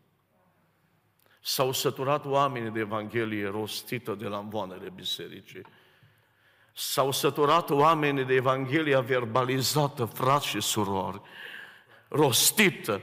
[1.40, 5.62] S-au săturat oamenii de Evanghelie rostită de la învoanele bisericii.
[6.72, 11.20] S-au săturat oamenii de Evanghelia verbalizată, frați și surori,
[12.08, 13.00] rostită.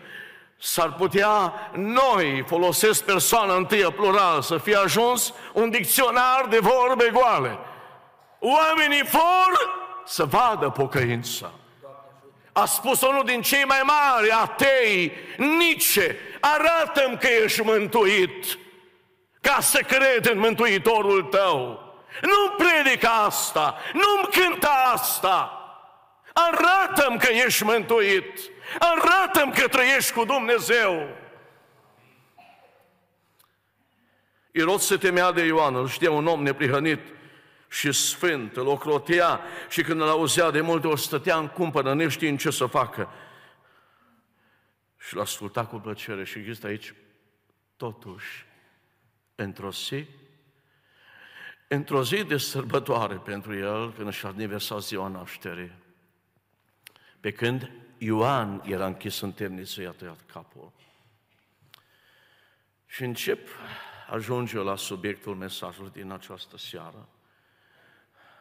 [0.60, 7.60] S-ar putea noi, folosesc persoana întâia plural, să fie ajuns un dicționar de vorbe goale.
[8.40, 11.52] Oamenii vor să vadă pocăința.
[12.52, 18.58] A spus unul din cei mai mari atei, Nice, arată-mi că ești mântuit,
[19.42, 21.86] ca să cred în Mântuitorul tău.
[22.22, 25.52] Nu predica asta, nu-mi cânta asta.
[26.34, 28.40] Arată-mi că ești mântuit,
[28.80, 31.08] arată-mi că trăiești cu Dumnezeu.
[34.52, 37.00] Irod se temea de Ioan, îl știa un om neprihănit,
[37.70, 42.40] și sfânt, îl ocrotea și când îl auzea de multe ori stătea în cumpănă, neștiind
[42.40, 43.10] ce să facă.
[44.98, 46.94] Și l asculta cu plăcere și există aici,
[47.78, 48.46] totuși,
[49.36, 50.06] într-o zi,
[51.68, 55.72] într-o zi de sărbătoare pentru el, când și-a aniversat ziua nașterii,
[57.20, 60.72] pe când Ioan era închis în temniță, i-a tăiat capul.
[62.86, 63.48] Și încep,
[64.10, 67.10] ajunge la subiectul mesajului din această seară.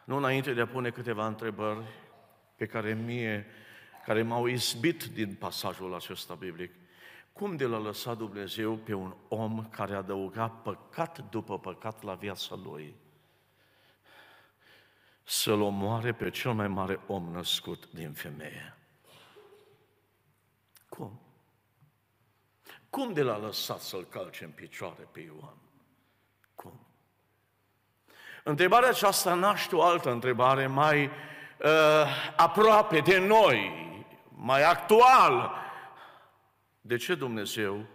[0.03, 1.83] Nu înainte de a pune câteva întrebări
[2.55, 3.45] pe care mie,
[4.05, 6.71] care m-au izbit din pasajul acesta biblic.
[7.33, 12.55] Cum de l-a lăsat Dumnezeu pe un om care adăuga păcat după păcat la viața
[12.55, 12.95] lui?
[15.23, 18.76] Să-l omoare pe cel mai mare om născut din femeie.
[20.97, 21.19] Cum?
[22.89, 25.57] Cum de l-a lăsat să-l calce în picioare pe Ioan?
[26.55, 26.87] Cum?
[28.43, 33.71] Întrebarea aceasta naște o altă întrebare mai uh, aproape de noi,
[34.29, 35.51] mai actual.
[36.81, 37.85] De ce Dumnezeu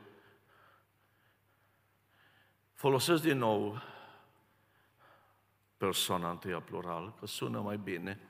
[2.73, 3.83] folosesc din nou
[5.77, 8.21] persoana întâia plural, că sună mai bine.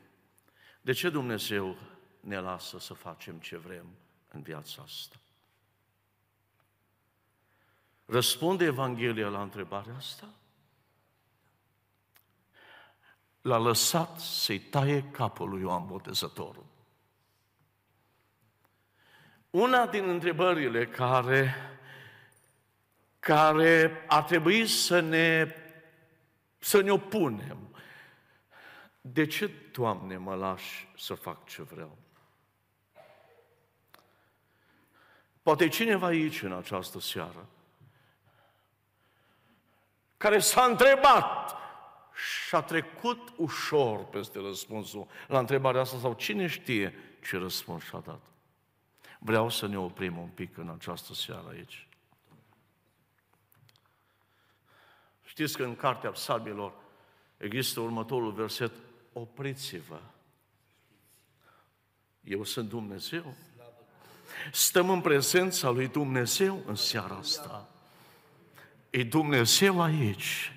[0.81, 1.77] De ce Dumnezeu
[2.21, 3.87] ne lasă să facem ce vrem
[4.33, 5.17] în viața asta?
[8.05, 10.29] Răspunde Evanghelia la întrebarea asta?
[13.43, 16.65] l-a lăsat să-i taie capul lui Ioan Botezătorul.
[19.51, 21.55] Una din întrebările care,
[23.19, 25.55] care ar trebui să ne,
[26.59, 27.59] să ne opunem,
[29.01, 31.99] de ce, Doamne, mă lași să fac ce vreau?
[35.43, 37.49] Poate cineva aici în această seară
[40.17, 41.57] care s-a întrebat
[42.15, 47.99] și a trecut ușor peste răspunsul la întrebarea asta sau cine știe ce răspuns și-a
[47.99, 48.21] dat.
[49.19, 51.89] Vreau să ne oprim un pic în această seară aici.
[55.25, 56.73] Știți că în Cartea Psalmilor
[57.37, 58.73] există următorul verset,
[59.13, 60.01] opriți-vă.
[62.21, 63.35] Eu sunt Dumnezeu.
[64.53, 67.69] Stăm în prezența lui Dumnezeu în seara asta.
[68.91, 70.53] E Dumnezeu aici.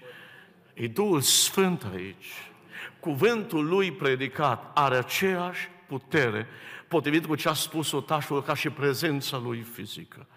[0.74, 2.52] E Duhul Sfânt aici.
[3.00, 6.48] Cuvântul lui predicat are aceeași putere,
[6.88, 10.28] potrivit cu ce a spus otașul, ca și prezența lui fizică.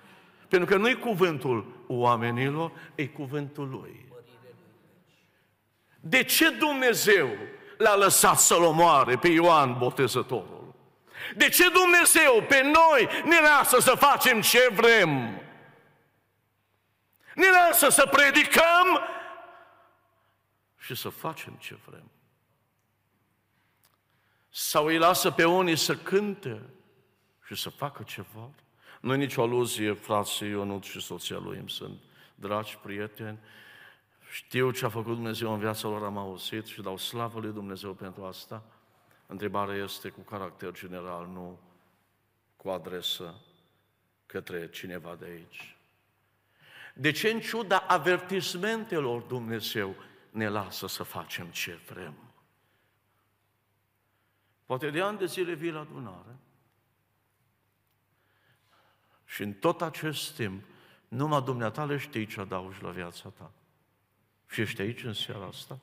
[0.48, 4.06] Pentru că nu e cuvântul oamenilor, e cuvântul lui.
[6.00, 7.28] De ce Dumnezeu
[7.78, 10.57] l-a lăsat să-l omoare pe Ioan Botezătorul?
[11.36, 15.42] De ce Dumnezeu pe noi ne lasă să facem ce vrem?
[17.34, 19.00] Ne lasă să predicăm
[20.78, 22.10] și să facem ce vrem.
[24.50, 26.62] Sau îi lasă pe unii să cânte
[27.46, 28.50] și să facă ce vor.
[29.00, 32.00] Nu e nicio aluzie, frații Ionut și soția lui îmi sunt
[32.34, 33.38] dragi prieteni.
[34.30, 37.92] Știu ce a făcut Dumnezeu în viața lor, am auzit și dau slavă lui Dumnezeu
[37.92, 38.62] pentru asta.
[39.30, 41.58] Întrebarea este cu caracter general, nu
[42.56, 43.34] cu adresă
[44.26, 45.76] către cineva de aici.
[46.94, 49.94] De ce în ciuda avertismentelor Dumnezeu
[50.30, 52.14] ne lasă să facem ce vrem.
[54.64, 56.36] Poate de ani de zile vii la adunare
[59.24, 60.64] și în tot acest timp
[61.08, 63.52] numai dumneata le știi ce adaugi la viața ta.
[64.46, 65.78] Și ești aici în seara asta?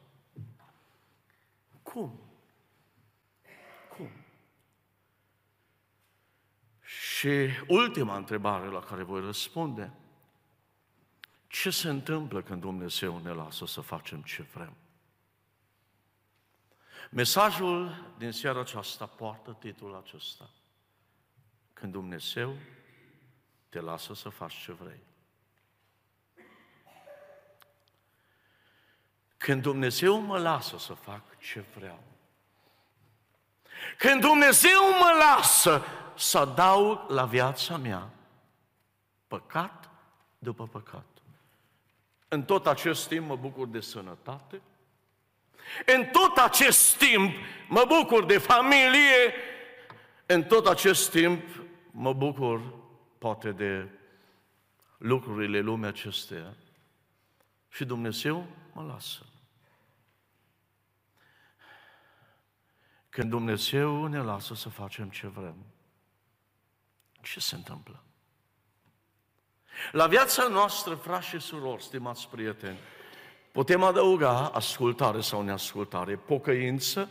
[1.84, 2.04] Cum?
[2.04, 2.25] Cum?
[7.00, 9.92] Și ultima întrebare la care voi răspunde–
[11.56, 14.76] ce se întâmplă când Dumnezeu ne lasă să facem ce vrem?
[17.12, 20.50] Mesajul din seara aceasta poartă titlul acesta.
[21.74, 22.58] Când Dumnezeu
[23.70, 25.04] te lasă să faci ce vrei.
[29.38, 32.04] Când Dumnezeu mă lasă să fac ce vreau,
[33.98, 38.10] când Dumnezeu mă lasă să adaug la viața mea
[39.28, 39.90] păcat
[40.38, 41.06] după păcat.
[42.28, 44.62] În tot acest timp mă bucur de sănătate,
[45.86, 47.36] în tot acest timp
[47.68, 49.34] mă bucur de familie,
[50.26, 51.42] în tot acest timp
[51.92, 52.62] mă bucur
[53.18, 53.88] poate de
[54.98, 56.54] lucrurile lumea acesteia.
[57.70, 59.26] Și Dumnezeu mă lasă.
[63.16, 65.56] Când Dumnezeu ne lasă să facem ce vrem,
[67.22, 68.04] ce se întâmplă?
[69.92, 72.78] La viața noastră, frați și surori, stimați prieteni,
[73.52, 77.10] putem adăuga ascultare sau neascultare, pocăință,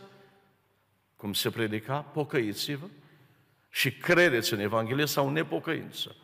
[1.15, 2.85] cum se predica, pocăiți-vă
[3.69, 6.15] și credeți în Evanghelie sau nepocăință.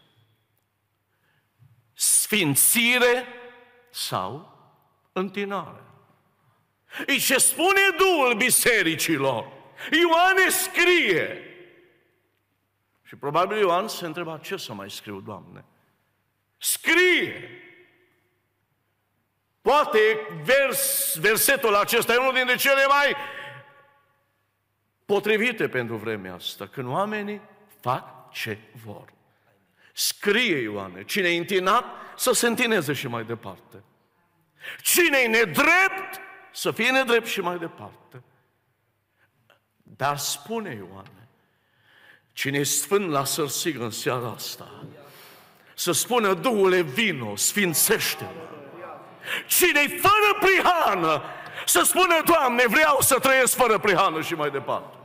[1.93, 3.25] Sfințire
[3.89, 4.57] sau
[5.11, 5.83] întinare.
[7.07, 9.59] E ce spune Duhul bisericilor.
[9.91, 11.45] Ioan scrie.
[13.03, 15.65] Și probabil Ioan se întreba, ce să mai scriu, Doamne?
[16.57, 17.49] Scrie!
[19.61, 19.99] Poate
[20.43, 23.15] vers, versetul acesta e unul dintre cele mai
[25.05, 27.41] potrivite pentru vremea asta, când oamenii
[27.79, 29.13] fac ce vor.
[29.93, 33.83] Scrie Ioane, cine e întinat să se întineze și mai departe.
[34.81, 36.19] Cine e nedrept
[36.51, 38.23] să fie nedrept și mai departe.
[39.95, 41.27] Dar spune Ioane,
[42.33, 44.71] cine e sfânt la sărsigă în seara asta,
[45.73, 48.49] să spună Duhule vino, sfințește-mă.
[49.47, 51.23] Cine-i fără prihană,
[51.65, 54.95] să spună, Doamne, vreau să trăiesc fără prihană și mai departe.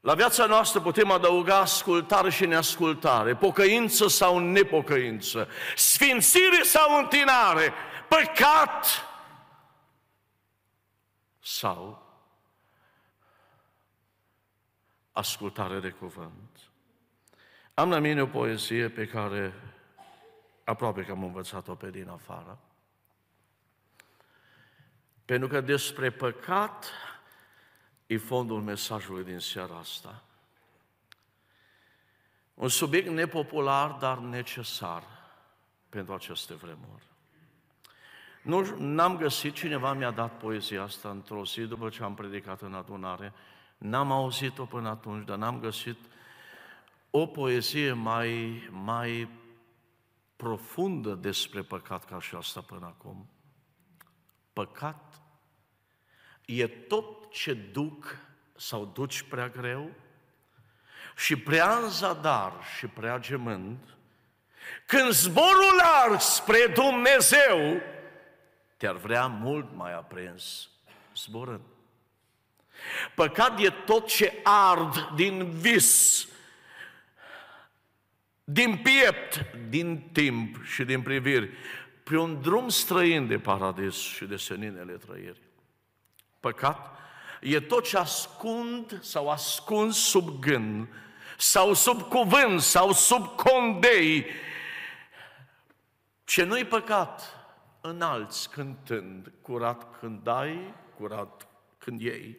[0.00, 7.72] La viața noastră putem adăuga ascultare și neascultare, pocăință sau nepocăință, sfințire sau întinare,
[8.08, 9.07] păcat
[11.48, 12.06] sau
[15.12, 16.70] ascultare de cuvânt.
[17.74, 19.54] Am la mine o poezie pe care
[20.64, 22.58] aproape că am învățat-o pe din afară.
[25.24, 26.92] Pentru că despre păcat
[28.06, 30.22] e fondul mesajului din seara asta.
[32.54, 35.04] Un subiect nepopular, dar necesar
[35.88, 37.07] pentru aceste vremuri.
[38.48, 42.74] Nu n-am găsit, cineva mi-a dat poezia asta într-o zi după ce am predicat în
[42.74, 43.32] adunare.
[43.78, 45.98] N-am auzit-o până atunci, dar n-am găsit
[47.10, 49.28] o poezie mai, mai
[50.36, 53.28] profundă despre păcat ca și asta până acum.
[54.52, 55.20] Păcat
[56.44, 58.16] e tot ce duc
[58.56, 59.90] sau duci prea greu
[61.16, 63.78] și prea în zadar și prea gemând,
[64.86, 67.80] când zborul larg spre Dumnezeu,
[68.78, 70.68] te-ar vrea mult mai aprins
[71.16, 71.60] zborând.
[73.14, 76.28] Păcat e tot ce ard din vis,
[78.44, 81.50] din piept, din timp și din priviri,
[82.02, 85.40] pe un drum străin de paradis și de seninele trăiri.
[86.40, 86.98] Păcat
[87.40, 90.88] e tot ce ascund sau ascuns sub gând,
[91.36, 94.26] sau sub cuvânt, sau sub condei,
[96.24, 97.37] ce nu-i păcat,
[97.88, 101.46] înalți cântând, curat când dai, curat
[101.78, 102.38] când iei.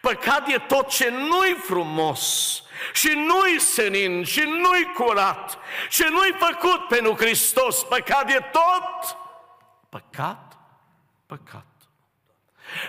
[0.00, 5.58] Păcat e tot ce nu-i frumos și nu-i senin și nu-i curat,
[5.90, 7.84] ce nu-i făcut pentru Hristos.
[7.84, 9.16] Păcat e tot
[9.88, 10.56] păcat,
[11.26, 11.66] păcat.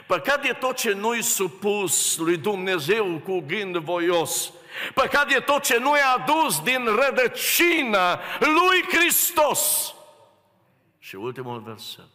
[0.07, 4.51] Păcat e tot ce nu-i supus lui Dumnezeu cu gând voios.
[4.93, 9.93] Păcat e tot ce nu-i adus din rădăcină lui Hristos.
[11.09, 12.09] Și ultimul verset.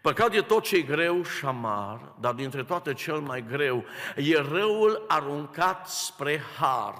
[0.00, 3.84] Păcat e tot ce e greu și amar, dar dintre toate cel mai greu
[4.16, 6.94] e răul aruncat spre har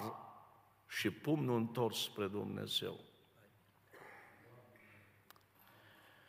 [0.89, 3.01] și pumnul întors spre Dumnezeu.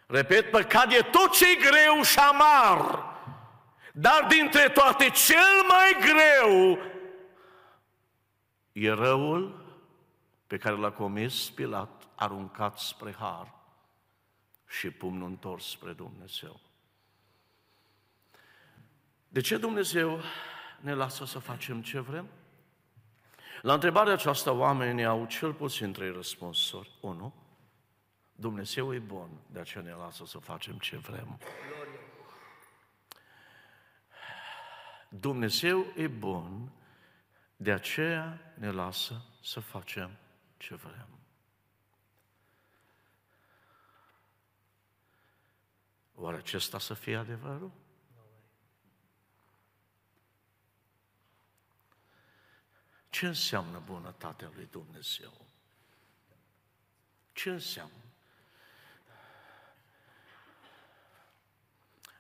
[0.05, 3.05] Repet, păcat e tot ce e greu și amar,
[3.93, 6.77] dar dintre toate cel mai greu
[8.71, 9.65] e răul
[10.47, 13.59] pe care l-a comis Pilat, aruncat spre har
[14.72, 16.59] și pumnul întors spre Dumnezeu.
[19.28, 20.22] De ce Dumnezeu
[20.80, 22.28] ne lasă să facem ce vrem?
[23.61, 26.91] La întrebarea aceasta oamenii au cel puțin trei răspunsuri.
[27.01, 27.34] Unu,
[28.36, 31.39] Dumnezeu e bun, de aceea ne lasă să facem ce vrem.
[35.09, 36.72] Dumnezeu e bun,
[37.57, 40.17] De aceea ne lasă să facem
[40.57, 41.20] ce vrem.
[46.22, 47.72] Oare acesta să fie adevărul?
[53.09, 55.32] Ce înseamnă bunătatea lui Dumnezeu?
[57.32, 57.93] Ce înseamnă?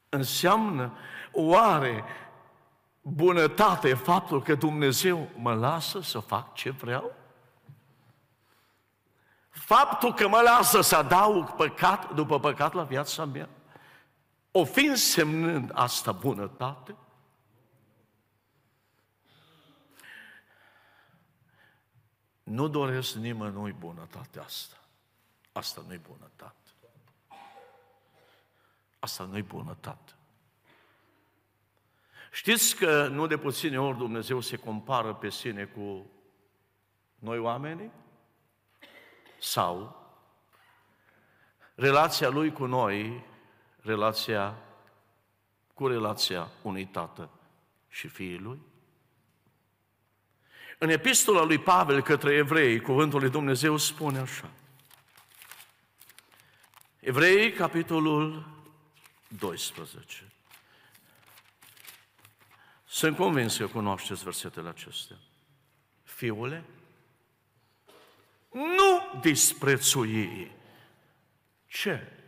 [0.09, 0.97] Înseamnă
[1.31, 2.03] oare
[3.01, 7.15] bunătate faptul că Dumnezeu mă lasă să fac ce vreau?
[9.49, 13.49] Faptul că mă lasă să adaug păcat după păcat la viața mea?
[14.51, 16.95] O fi însemnând asta bunătate?
[22.43, 24.77] Nu doresc nimănui bunătatea asta.
[25.51, 26.55] Asta nu-i bunătate.
[28.99, 30.11] Asta nu-i bunătate.
[32.31, 36.11] Știți că nu de puține ori Dumnezeu se compară pe sine cu
[37.15, 37.91] noi oamenii?
[39.39, 39.99] Sau
[41.75, 43.25] relația Lui cu noi,
[43.81, 44.57] relația
[45.73, 47.29] cu relația unui tată
[47.89, 48.59] și fiii Lui?
[50.77, 54.49] În epistola lui Pavel către evrei, cuvântul lui Dumnezeu spune așa.
[56.99, 58.47] Evrei, capitolul
[59.27, 60.31] 12.
[62.85, 65.15] Sunt convins că cunoașteți versetele acestea.
[66.03, 66.63] Fiule,
[68.51, 70.51] nu disprețui.
[71.67, 72.20] Ce?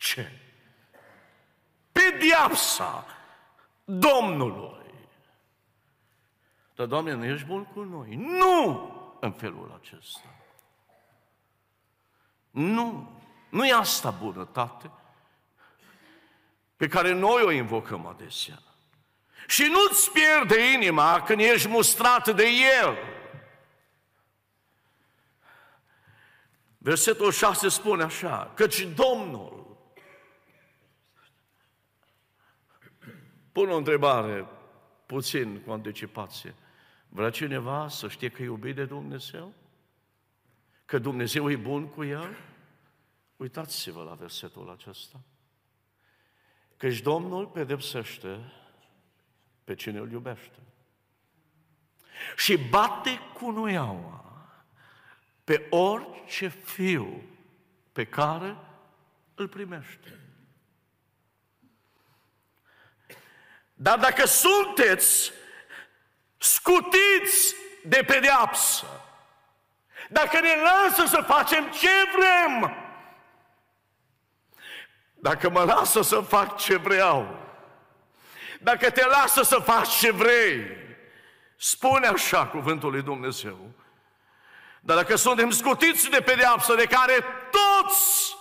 [0.00, 0.32] Ce?
[1.92, 3.06] Pediapsa
[3.84, 4.94] Domnului.
[6.74, 8.14] Dar, Doamne, nu ești bun cu noi.
[8.14, 8.90] Nu
[9.20, 10.34] în felul acesta.
[12.50, 13.10] Nu.
[13.48, 14.90] Nu e asta bunătate
[16.76, 18.58] pe care noi o invocăm adesea.
[19.46, 22.46] Și nu-ți pierde inima când ești mustrat de
[22.82, 22.96] El.
[26.78, 29.59] Versetul 6 spune așa, căci Domnul,
[33.52, 34.46] pun o întrebare
[35.06, 36.54] puțin cu anticipație,
[37.08, 39.52] vrea cineva să știe că e iubit de Dumnezeu?
[40.84, 42.36] Că Dumnezeu e bun cu el?
[43.36, 45.20] Uitați-vă la versetul acesta.
[46.76, 48.52] Căci Domnul pedepsește
[49.64, 50.58] pe cine îl iubește.
[52.36, 54.24] Și bate cu nuiaua
[55.44, 57.22] pe orice fiu
[57.92, 58.56] pe care
[59.34, 60.19] îl primește.
[63.82, 65.32] Dar dacă sunteți
[66.38, 67.54] scutiți
[67.84, 68.86] de pedeapsă,
[70.08, 72.76] dacă ne lasă să facem ce vrem,
[75.14, 77.38] dacă mă lasă să fac ce vreau,
[78.60, 80.76] dacă te lasă să faci ce vrei,
[81.56, 83.70] spune așa cuvântul lui Dumnezeu.
[84.80, 88.36] Dar dacă suntem scutiți de pedeapsă de care toți,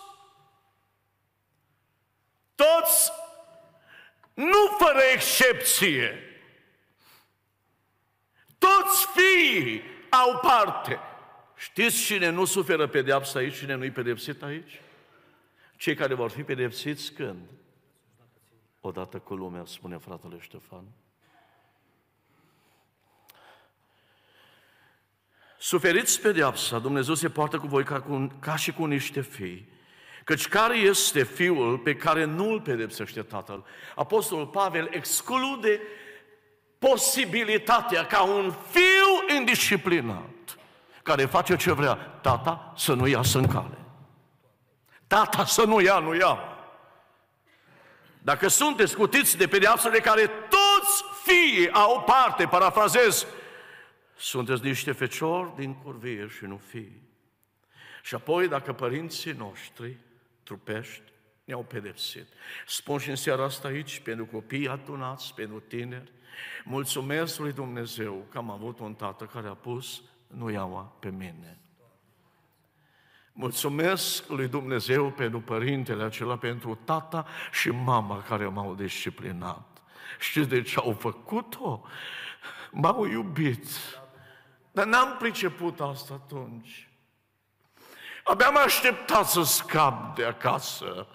[2.56, 3.12] toți,
[4.40, 6.24] nu fără excepție,
[8.58, 11.00] toți fiii au parte.
[11.56, 14.82] Știți cine nu suferă pedeapsă aici, cine nu-i pedepsit aici?
[15.78, 17.48] Cei care vor fi pedepsiți când?
[18.82, 20.84] Odată cu lumea, spune fratele Ștefan.
[25.58, 29.78] Suferiți pedeapsa, Dumnezeu se poartă cu voi ca, cu, ca și cu niște fii.
[30.30, 33.66] Căci care este fiul pe care nu îl pedepsește tatăl?
[33.96, 35.82] Apostolul Pavel exclude
[36.80, 40.58] posibilitatea ca un fiu indisciplinat,
[41.04, 43.78] care face ce vrea, tata să nu iasă în cale.
[45.08, 46.40] Tata să nu ia, nu ia.
[48.22, 53.28] Dacă sunteți scutiți de pedeapsă de care toți fiii au parte, parafrazez,
[54.18, 57.02] sunteți niște feciori din curvie și nu fii.
[58.04, 59.98] Și apoi, dacă părinții noștri
[60.50, 61.02] trupești
[61.43, 62.28] ne-au pedepsit.
[62.68, 66.12] Spun și în seara asta aici, pentru copii atunați, pentru tineri,
[66.64, 71.60] mulțumesc lui Dumnezeu că am avut un tată care a pus nu iau pe mine.
[73.34, 79.82] Mulțumesc lui Dumnezeu pentru părintele acela, pentru tata și mama care m-au disciplinat.
[80.20, 81.84] Știți de ce au făcut-o?
[82.72, 83.68] M-au iubit.
[84.72, 86.89] Dar n-am priceput asta atunci.
[88.30, 91.08] Abia am așteptat să scap de acasă.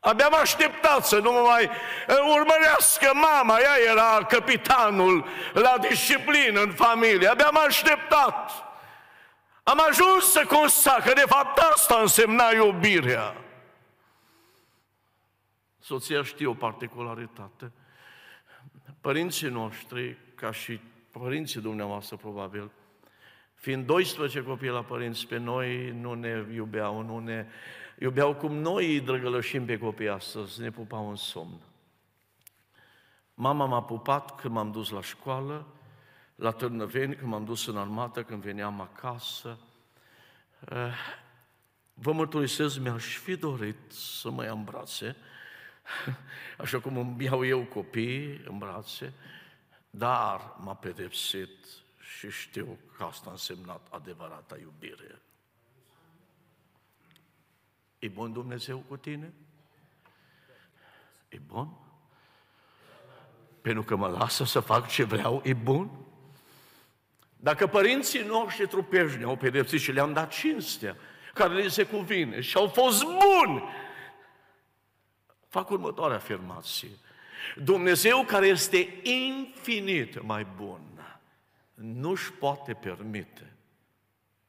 [0.00, 1.70] Abia am așteptat să nu mă mai
[2.38, 7.28] urmărească mama, ea era capitanul la disciplină în familie.
[7.28, 8.50] Abia am așteptat.
[9.62, 13.36] Am ajuns să constat că de fapt asta însemna iubirea.
[15.78, 17.72] Soția știe o particularitate.
[19.00, 20.80] părinții noștri, ca și
[21.10, 22.70] părinții dumneavoastră probabil,
[23.64, 27.46] fiind 12 copii la părinți, pe noi nu ne iubeau, nu ne
[27.98, 31.60] iubeau cum noi îi drăgălășim pe copii astăzi, ne pupau în somn.
[33.34, 35.66] Mama m-a pupat când m-am dus la școală,
[36.34, 39.58] la Târnăveni, când m-am dus în armată, când veneam acasă.
[40.68, 40.94] Eh,
[41.94, 45.16] vă mărturisesc, mi-aș fi dorit să mă ia în brațe,
[46.64, 49.12] așa cum îmi iau eu copii în brațe,
[49.90, 55.22] dar m-a pedepsit și știu că asta a însemnat adevărata iubire.
[57.98, 59.32] E bun Dumnezeu cu tine?
[61.28, 61.68] E bun?
[63.60, 65.90] Pentru că mă lasă să fac ce vreau, e bun?
[67.36, 70.96] Dacă părinții noștri trupești ne-au pedepsit și le-am dat cinstea
[71.34, 73.62] care le se cuvine și au fost buni,
[75.48, 76.88] fac următoarea afirmație.
[77.56, 80.93] Dumnezeu care este infinit mai bun,
[81.74, 83.52] nu-și poate permite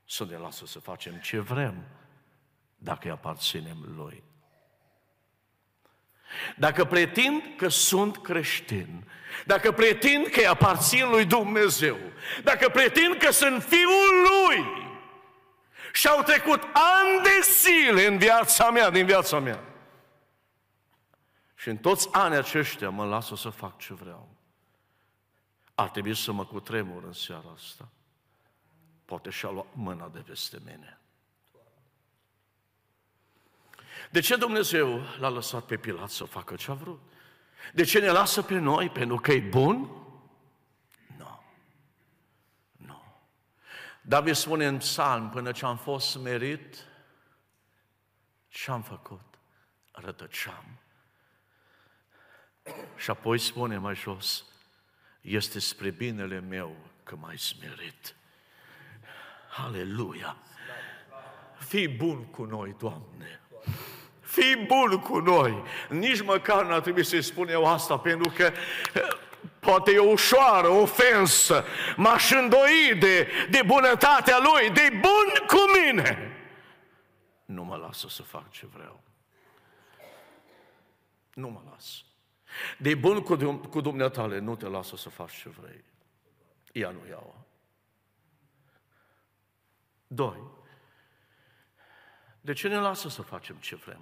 [0.08, 1.84] să ne lasă să facem ce vrem
[2.76, 4.24] dacă îi aparținem Lui.
[6.58, 9.10] Dacă pretind că sunt creștin,
[9.46, 11.98] dacă pretind că îi aparțin lui Dumnezeu,
[12.44, 14.84] dacă pretind că sunt fiul Lui
[15.94, 19.64] și au trecut ani de zile în viața mea, din viața mea,
[21.56, 24.35] și în toți anii aceștia mă lasă să fac ce vreau.
[25.76, 27.90] Ar trebui să mă cutremur în seara asta.
[29.06, 31.00] Poate și-a luat mâna de peste mine.
[34.12, 37.02] De ce Dumnezeu l-a lăsat pe Pilat să facă ce a vrut?
[37.74, 38.90] De ce ne lasă pe noi?
[38.90, 39.78] Pentru că e bun?
[41.18, 41.44] Nu.
[42.72, 43.04] Nu.
[44.02, 46.76] David spune în psalm, până ce am fost smerit,
[48.48, 49.40] ce am făcut?
[49.92, 50.80] Rătăceam.
[52.98, 54.46] Și apoi spune mai jos,
[55.26, 58.16] este spre binele meu că m-ai smerit.
[59.66, 60.38] Aleluia!
[61.58, 63.42] Fii bun cu noi, Doamne!
[64.20, 65.64] Fii bun cu noi!
[65.90, 68.44] Nici măcar n-ar trebui să-i spun eu asta, pentru că
[68.94, 69.02] eh,
[69.60, 71.66] poate e o ușoară ofensă,
[71.96, 76.32] m-aș îndoi de, de bunătatea Lui, de bun cu mine.
[77.46, 79.04] Nu mă lasă să fac ce vreau.
[81.34, 82.04] Nu mă las.
[82.78, 85.84] De bun cu, cu dumneatale, nu te lasă să faci ce vrei.
[86.72, 87.46] Ea nu iau.
[90.08, 90.42] Doi.
[92.42, 94.02] De ce ne lasă să facem ce vrem?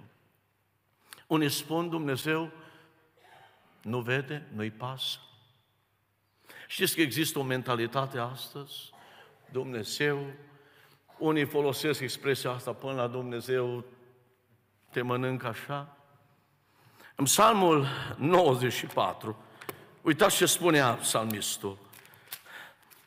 [1.26, 2.50] Unii spun Dumnezeu
[3.82, 5.18] nu vede, nu-i pasă.
[6.66, 8.90] Știți că există o mentalitate astăzi?
[9.50, 10.32] Dumnezeu,
[11.18, 13.84] unii folosesc expresia asta până la Dumnezeu
[14.90, 15.93] te mănâncă așa.
[17.14, 17.86] În psalmul
[18.16, 19.36] 94,
[20.02, 21.78] uitați ce spunea psalmistul.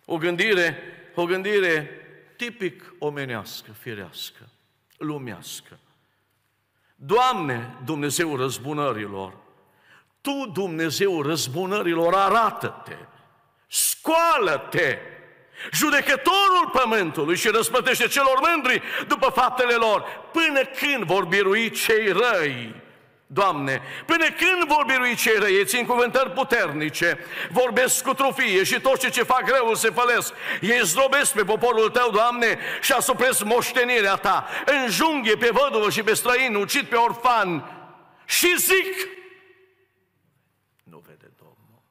[0.05, 0.77] O gândire,
[1.15, 1.89] o gândire
[2.35, 4.49] tipic omenească, firească,
[4.97, 5.79] lumească.
[6.95, 9.33] Doamne, Dumnezeu răzbunărilor,
[10.21, 12.95] Tu, Dumnezeu răzbunărilor, arată-te,
[13.67, 14.97] scoală-te,
[15.73, 22.85] judecătorul pământului și răspătește celor mândri după faptele lor, până când vor birui cei răi
[23.29, 27.19] Doamne, până când vor birui cei răi, țin cuvântări puternice,
[27.51, 30.33] vorbesc cu trufie și toți cei ce fac răul se fălesc.
[30.61, 34.47] Ei zdrobesc pe poporul Tău, Doamne, și asupresc moștenirea Ta.
[34.65, 37.71] Înjunghe pe văduvă și pe străin, ucid pe orfan
[38.25, 39.07] și zic,
[40.83, 41.81] nu vede Domnul.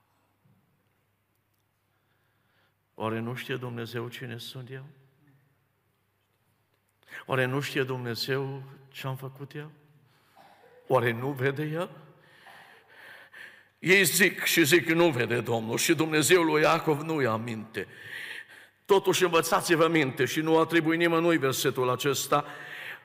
[2.94, 4.84] Oare nu știe Dumnezeu cine sunt eu?
[7.26, 9.70] Oare nu știe Dumnezeu ce am făcut eu?
[10.86, 11.90] Oare nu vede el?
[13.78, 17.86] Ei zic și zic, nu vede Domnul și Dumnezeu lui Iacov nu ia minte.
[18.84, 22.44] Totuși învățați-vă minte și nu atribui nimănui versetul acesta,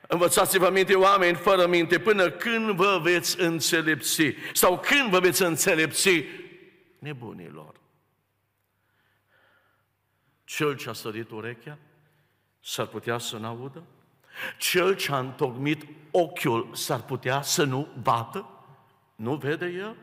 [0.08, 6.24] Învățați-vă minte, oameni fără minte, până când vă veți înțelepți sau când vă veți înțelepți
[6.98, 7.80] nebunilor.
[10.44, 11.78] Cel ce a sărit urechea
[12.60, 13.82] s-ar putea să n-audă?
[14.58, 18.48] Cel ce a întocmit ochiul s-ar putea să nu vadă?
[19.14, 19.96] Nu vede el?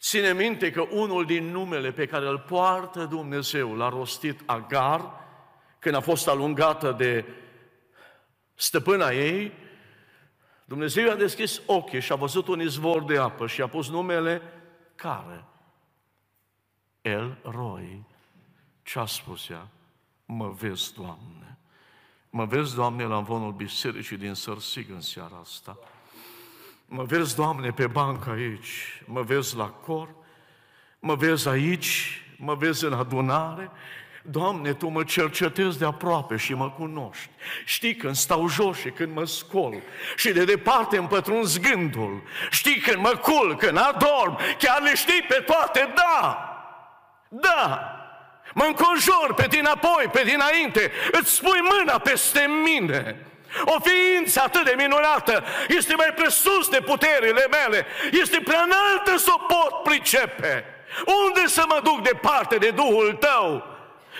[0.00, 5.24] Ține minte că unul din numele pe care îl poartă Dumnezeu l-a rostit Agar
[5.78, 7.24] când a fost alungată de
[8.54, 9.52] stăpâna ei,
[10.64, 14.42] Dumnezeu a deschis ochii și a văzut un izvor de apă și a pus numele
[14.94, 15.44] care?
[17.02, 18.04] El Roi.
[18.82, 19.68] Ce a spus ea?
[20.24, 21.55] Mă vezi, Doamne.
[22.36, 25.78] Mă vezi, Doamne, la învonul bisericii din Sărsig în seara asta.
[26.86, 29.02] Mă vezi, Doamne, pe bancă aici.
[29.04, 30.08] Mă vezi la cor.
[30.98, 33.70] Mă vezi aici, mă vezi în adunare,
[34.22, 37.28] Doamne, Tu mă cercetezi de aproape și mă cunoști.
[37.64, 39.74] Știi când stau jos și când mă scol
[40.16, 42.22] și de departe îmi pătrunzi gândul.
[42.50, 46.38] Știi când mă culc, când adorm, chiar le știi pe toate, da!
[47.28, 47.95] Da!
[48.58, 53.16] Mă înconjur pe din apoi, pe dinainte, îți spui mâna peste mine.
[53.64, 59.30] O ființă atât de minunată este mai presus de puterile mele, este prea înaltă să
[59.34, 60.64] o pot pricepe.
[61.24, 63.66] Unde să mă duc departe de Duhul tău?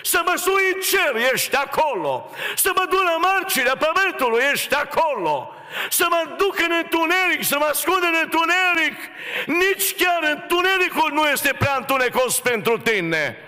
[0.03, 2.31] Să mă sui în cer, ești acolo.
[2.55, 5.53] Să mă duc la marginea pământului, ești acolo.
[5.89, 8.97] Să mă duc în întuneric, să mă ascund în întuneric.
[9.45, 13.46] Nici chiar întunericul nu este prea întunecos pentru tine.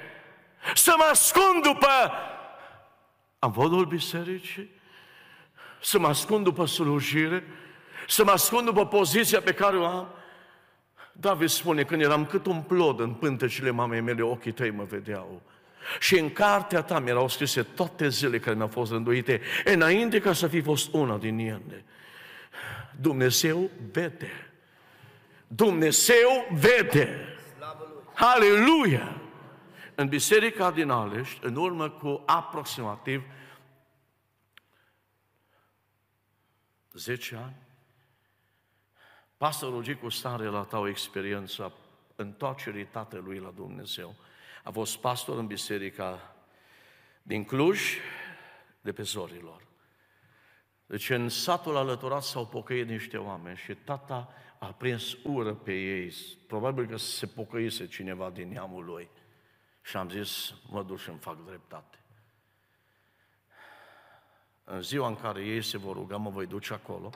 [0.76, 2.12] Să mă ascund după
[3.40, 4.70] avodul bisericii,
[5.82, 7.44] să mă ascund după slujire,
[8.08, 10.08] să mă ascund după poziția pe care o am.
[11.12, 15.42] David spune, când eram cât un plod în pântecile mamei mele, ochii tăi mă vedeau.
[16.00, 20.48] Și în cartea ta mi-erau scrise toate zilele care mi-au fost rânduite, înainte ca să
[20.48, 21.86] fi fost una din ele.
[23.02, 24.52] Dumnezeu vede.
[25.48, 27.38] Dumnezeu vede.
[28.14, 29.19] Aleluia!
[30.00, 33.24] În Biserica din Alești, în urmă cu aproximativ
[36.94, 37.56] 10 ani,
[39.38, 41.72] pastorul Gicu Stan relata o experiență a
[42.16, 44.16] întoarcerii tatălui la Dumnezeu.
[44.64, 46.36] A fost pastor în biserica
[47.22, 47.82] din Cluj,
[48.82, 49.68] de pe Zorilor.
[50.86, 56.14] Deci în satul alăturat s-au pocăit niște oameni și tata a prins ură pe ei.
[56.48, 59.10] Probabil că se pocăise cineva din neamul lui.
[59.90, 61.98] Și am zis, mă duc și îmi fac dreptate.
[64.64, 67.10] În ziua în care ei se vor ruga, mă voi duce acolo,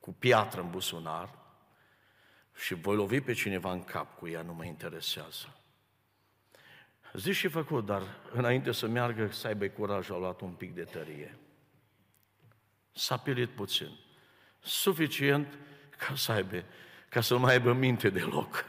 [0.00, 1.34] cu piatră în busunar,
[2.54, 5.56] și voi lovi pe cineva în cap cu ea, nu mă interesează.
[7.12, 8.02] Zici și făcut, dar
[8.32, 11.38] înainte să meargă, să aibă curaj, au luat un pic de tărie.
[12.92, 13.98] S-a pilit puțin.
[14.60, 15.58] Suficient
[15.96, 16.64] ca să aibă,
[17.08, 18.64] ca să nu mai aibă minte deloc.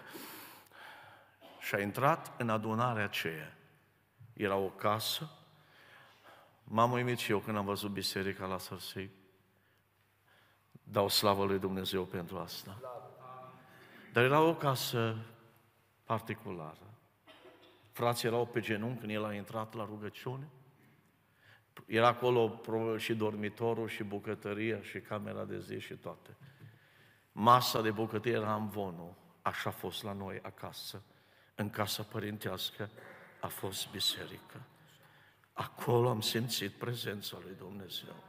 [1.70, 3.58] Și a intrat în adunarea aceea.
[4.34, 5.30] Era o casă.
[6.64, 9.10] M-am uimit și eu când am văzut biserica la Sărsei.
[10.72, 12.82] Dau slavă lui Dumnezeu pentru asta.
[14.14, 15.16] Dar era o casă
[16.04, 16.94] particulară.
[17.92, 20.50] Frații erau pe genunchi când el a intrat la rugăciune.
[21.86, 22.60] Era acolo
[22.98, 26.38] și dormitorul, și bucătăria, și camera de zi, și toate.
[27.32, 29.14] Masa de bucătărie era în vonul.
[29.42, 31.04] Așa a fost la noi acasă.
[31.60, 32.90] În casa părintească
[33.40, 34.62] a fost biserică.
[35.54, 38.24] Acolo am simțit prezența lui Dumnezeu.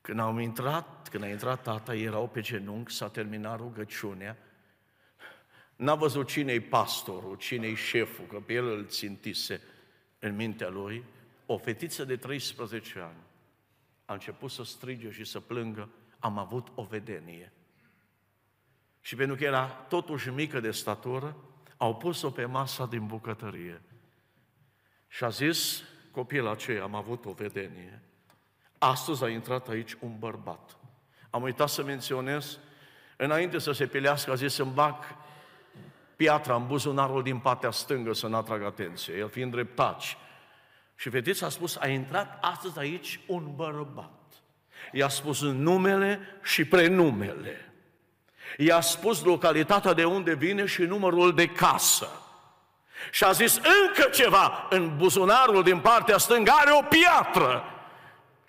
[0.00, 4.36] Când am intrat, când a intrat tata, erau pe genunchi, s-a terminat rugăciunea,
[5.76, 9.60] N-a văzut cine-i pastorul, cine-i șeful, că pe el îl țintise
[10.18, 11.04] în mintea lui.
[11.46, 13.22] O fetiță de 13 ani
[14.04, 17.52] a început să strige și să plângă, am avut o vedenie.
[19.00, 21.36] Și pentru că era totuși mică de statură,
[21.82, 23.82] au pus-o pe masa din bucătărie.
[25.08, 28.02] Și a zis copilul aceea, am avut o vedenie.
[28.78, 30.76] Astăzi a intrat aici un bărbat.
[31.30, 32.58] Am uitat să menționez,
[33.16, 34.94] înainte să se pilească, a zis să-mi bag
[36.16, 40.16] piatra în buzunarul din partea stângă să nu atrag atenție, el fiind dreptaci.
[40.96, 44.42] Și fetița a spus, a intrat astăzi aici un bărbat.
[44.92, 47.69] I-a spus numele și prenumele.
[48.56, 52.08] I-a spus localitatea de unde vine și numărul de casă.
[53.10, 57.64] Și a zis încă ceva în buzunarul din partea stângă, are o piatră.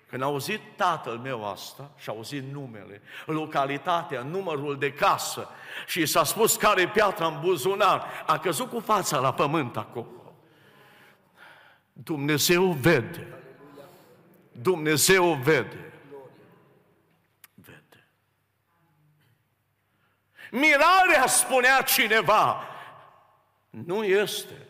[0.08, 5.48] Când a auzit tatăl meu asta și a auzit numele, localitatea, numărul de casă
[5.86, 10.34] și s-a spus care piatra în buzunar, a căzut cu fața la pământ acolo.
[11.92, 13.26] Dumnezeu vede.
[14.52, 15.42] Dumnezeu vede.
[15.42, 15.91] Vede.
[20.52, 22.68] Mirarea, spunea cineva,
[23.70, 24.68] nu este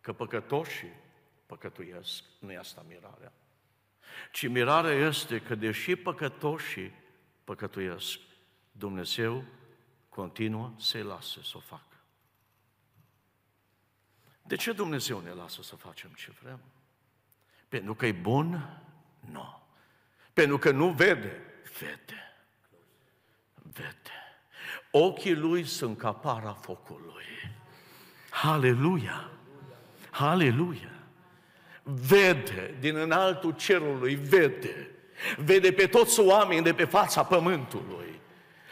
[0.00, 1.00] că păcătoșii
[1.46, 3.32] păcătuiesc, nu e asta mirarea
[4.32, 6.92] ci mirarea este că deși păcătoșii
[7.44, 8.18] păcătuiesc,
[8.72, 9.44] Dumnezeu
[10.08, 11.96] continuă să-i lasă să o facă.
[14.42, 16.60] De ce Dumnezeu ne lasă să facem ce vrem?
[17.68, 18.80] Pentru că e bun?
[19.20, 19.62] Nu.
[20.32, 21.40] Pentru că nu vede?
[21.78, 22.36] Vede.
[23.54, 24.21] Vede.
[24.94, 27.24] Ochii lui sunt ca para focului.
[28.30, 29.30] Haleluia!
[30.10, 30.92] Haleluia!
[31.82, 34.90] vede din înaltul cerului, vede,
[35.36, 38.20] vede pe toți oamenii de pe fața pământului,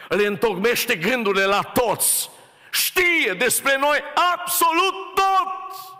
[0.09, 2.29] le întocmește gândurile la toți,
[2.71, 3.99] știe despre noi
[4.33, 5.95] absolut tot.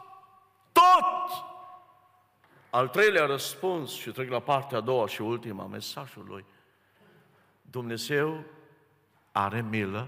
[0.72, 1.46] Tot.
[2.70, 6.46] Al treilea răspuns, și trec la partea a doua și ultima mesajului,
[7.62, 8.44] Dumnezeu
[9.32, 10.08] are milă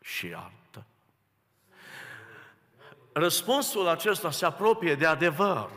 [0.00, 0.84] și iartă.
[3.12, 5.70] Răspunsul acesta se apropie de adevăr.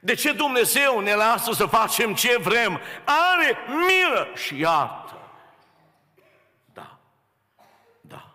[0.00, 2.80] De ce Dumnezeu ne lasă să facem ce vrem?
[3.04, 5.18] Are milă și iartă.
[6.72, 6.98] Da.
[8.00, 8.34] Da.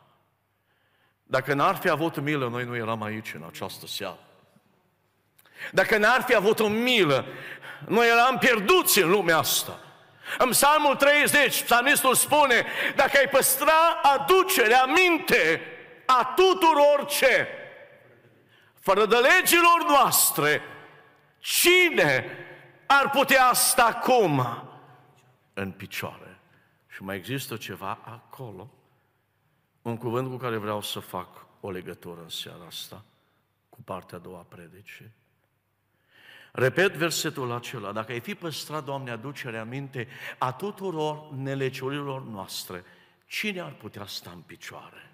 [1.24, 4.20] Dacă n-ar fi avut milă, noi nu eram aici în această seară.
[5.72, 7.26] Dacă n-ar fi avut o milă,
[7.88, 9.80] noi eram pierduți în lumea asta.
[10.38, 12.66] În Psalmul 30, psalmistul spune,
[12.96, 15.62] dacă ai păstra aducerea minte
[16.06, 17.48] a tuturor ce?
[18.80, 20.62] Fără de legilor noastre,
[21.40, 22.26] cine
[22.86, 24.64] ar putea sta acum
[25.54, 26.40] în picioare?
[26.88, 28.70] Și mai există ceva acolo,
[29.82, 33.04] un cuvânt cu care vreau să fac o legătură în seara asta,
[33.70, 35.12] cu partea a doua predicii.
[36.52, 42.84] Repet versetul acela, dacă ai fi păstrat, Doamne, aducerea minte a tuturor neleciurilor noastre,
[43.26, 45.10] cine ar putea sta în picioare?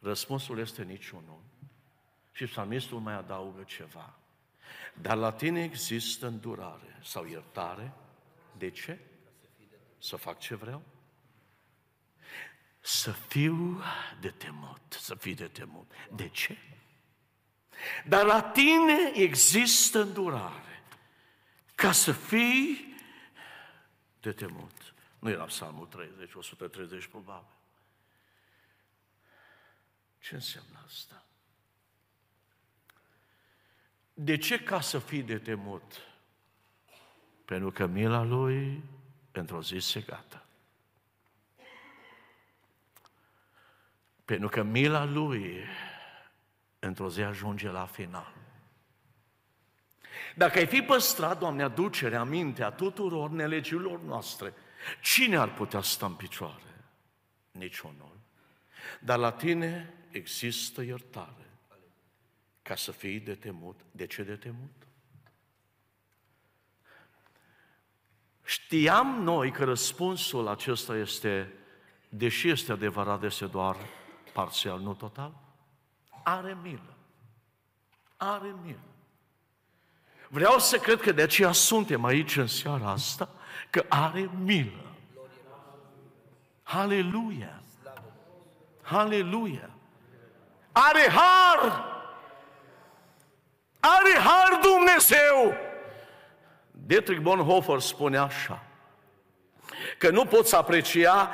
[0.00, 1.42] Răspunsul este niciunul.
[2.32, 4.14] Și psalmistul mai adaugă ceva.
[4.94, 7.92] Dar la tine există îndurare sau iertare.
[8.58, 8.98] De ce?
[9.98, 10.82] Să fac ce vreau?
[12.80, 13.82] Să fiu
[14.20, 15.90] de temut, să fii de temut.
[16.12, 16.58] De ce?
[18.06, 20.82] Dar la tine există îndurare
[21.74, 22.94] ca să fii
[24.20, 24.94] de temut.
[25.18, 27.52] Nu era psalmul 30, 130 probabil.
[30.20, 31.24] Ce înseamnă asta?
[34.14, 36.00] De ce ca să fii de temut?
[37.44, 38.82] Pentru că mila lui
[39.32, 40.46] într-o zi se gata.
[44.24, 45.64] Pentru că mila lui
[46.86, 48.32] într-o zi ajunge la final.
[50.34, 54.54] Dacă ai fi păstrat, Doamne, aducerea mintea tuturor nelegiilor noastre,
[55.02, 56.84] cine ar putea sta în picioare?
[57.50, 58.18] Niciunul.
[59.00, 61.50] Dar la tine există iertare
[62.62, 63.80] ca să fii de temut.
[63.90, 64.72] De ce de temut?
[68.44, 71.52] Știam noi că răspunsul acesta este,
[72.08, 73.76] deși este adevărat, este doar
[74.32, 75.43] parțial, nu total
[76.24, 76.94] are milă.
[78.16, 78.78] Are milă.
[80.28, 83.28] Vreau să cred că de aceea suntem aici în seara asta,
[83.70, 84.84] că are milă.
[86.62, 87.62] Haleluia!
[88.82, 89.70] Haleluia!
[90.72, 91.84] Are har!
[93.80, 95.54] Are har Dumnezeu!
[96.70, 98.62] Dietrich Bonhoeffer spune așa,
[99.98, 101.30] că nu poți aprecia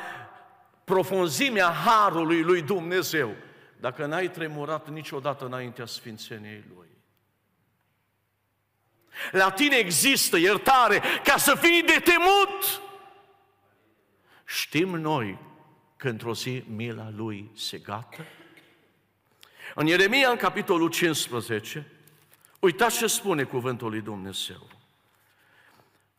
[0.85, 3.35] profunzimea harului lui Dumnezeu
[3.81, 6.89] dacă n-ai tremurat niciodată înaintea sfințeniei Lui.
[9.31, 12.81] La tine există iertare ca să fii de temut.
[14.45, 15.39] Știm noi
[15.97, 18.25] că într-o zi mila Lui se gata?
[19.75, 21.87] În Ieremia, în capitolul 15,
[22.61, 24.69] uitați ce spune cuvântul lui Dumnezeu.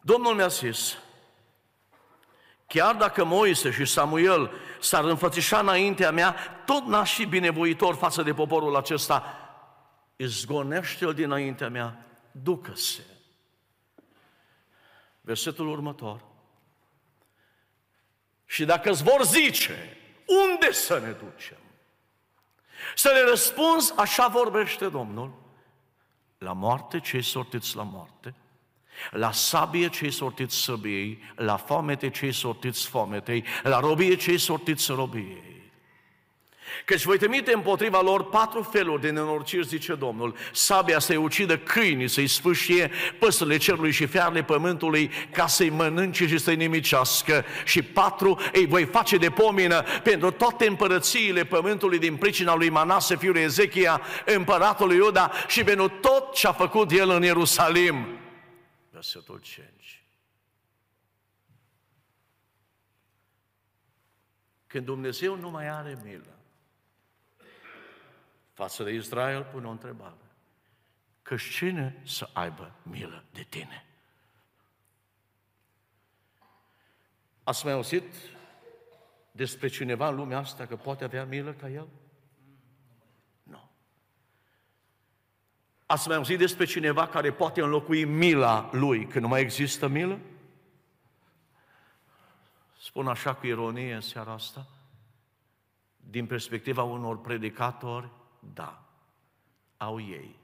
[0.01, 0.97] Domnul mi-a zis,
[2.71, 8.33] Chiar dacă Moise și Samuel s-ar înfățișa înaintea mea, tot n-aș fi binevoitor față de
[8.33, 9.23] poporul acesta.
[10.15, 13.01] Izgonește-l dinaintea mea, ducă-se.
[15.21, 16.21] Versetul următor.
[18.45, 21.57] Și dacă îți vor zice, unde să ne ducem?
[22.95, 25.33] Să le răspunzi, așa vorbește Domnul,
[26.37, 28.35] la moarte cei sortiți la moarte,
[29.11, 35.51] la sabie cei sortiți săbiei, la foamete cei sortiți foametei, la robie cei sortiți robiei.
[36.85, 40.35] Căci voi trimite împotriva lor patru feluri de nenorciri, zice Domnul.
[40.51, 46.37] Sabia să-i ucidă câinii, să-i sfâșie păsările cerului și fiarele pământului, ca să-i mănânce și
[46.37, 47.45] să-i nimicească.
[47.65, 53.17] Și patru îi voi face de pomină pentru toate împărățiile pământului din pricina lui Manase,
[53.17, 58.20] fiul Ezechia, împăratul lui Iuda, și pentru tot ce a făcut el în Ierusalim
[59.01, 60.03] versetul 5.
[64.67, 66.37] Când Dumnezeu nu mai are milă,
[68.53, 70.15] față de Israel pune o întrebare.
[71.21, 73.85] Că cine să aibă milă de tine?
[77.43, 78.13] Ați mai auzit
[79.31, 81.87] despre cineva în lumea asta că poate avea milă ca el?
[85.91, 90.19] Ați mai auzit despre cineva care poate înlocui mila lui când nu mai există milă?
[92.81, 94.67] Spun așa cu ironie în seara asta.
[95.95, 98.83] Din perspectiva unor predicatori, da,
[99.77, 100.39] au ei.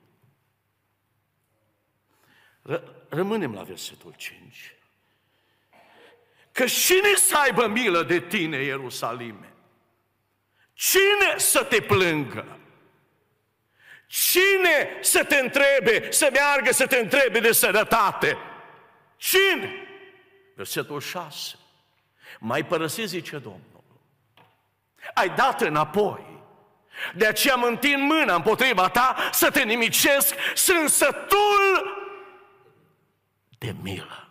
[2.70, 4.76] R- rămânem la versetul 5.
[6.52, 9.54] Că cine să aibă milă de tine, Ierusalime?
[10.74, 12.60] Cine să te plângă?
[14.08, 18.38] Cine să te întrebe, să meargă să te întrebe de sănătate?
[19.18, 19.88] Cine?
[20.56, 21.56] Versetul 6.
[22.40, 23.84] Mai părăsi, zice Domnul.
[25.14, 26.26] Ai dat înapoi.
[27.14, 31.96] De aceea mă întind mâna împotriva ta să te nimicesc, sunt sătul
[33.58, 34.28] de milă.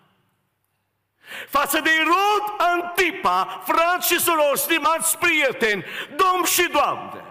[1.48, 5.84] Față de Irod Antipa, frați și surori, stimați prieteni,
[6.16, 7.25] domn și doamne,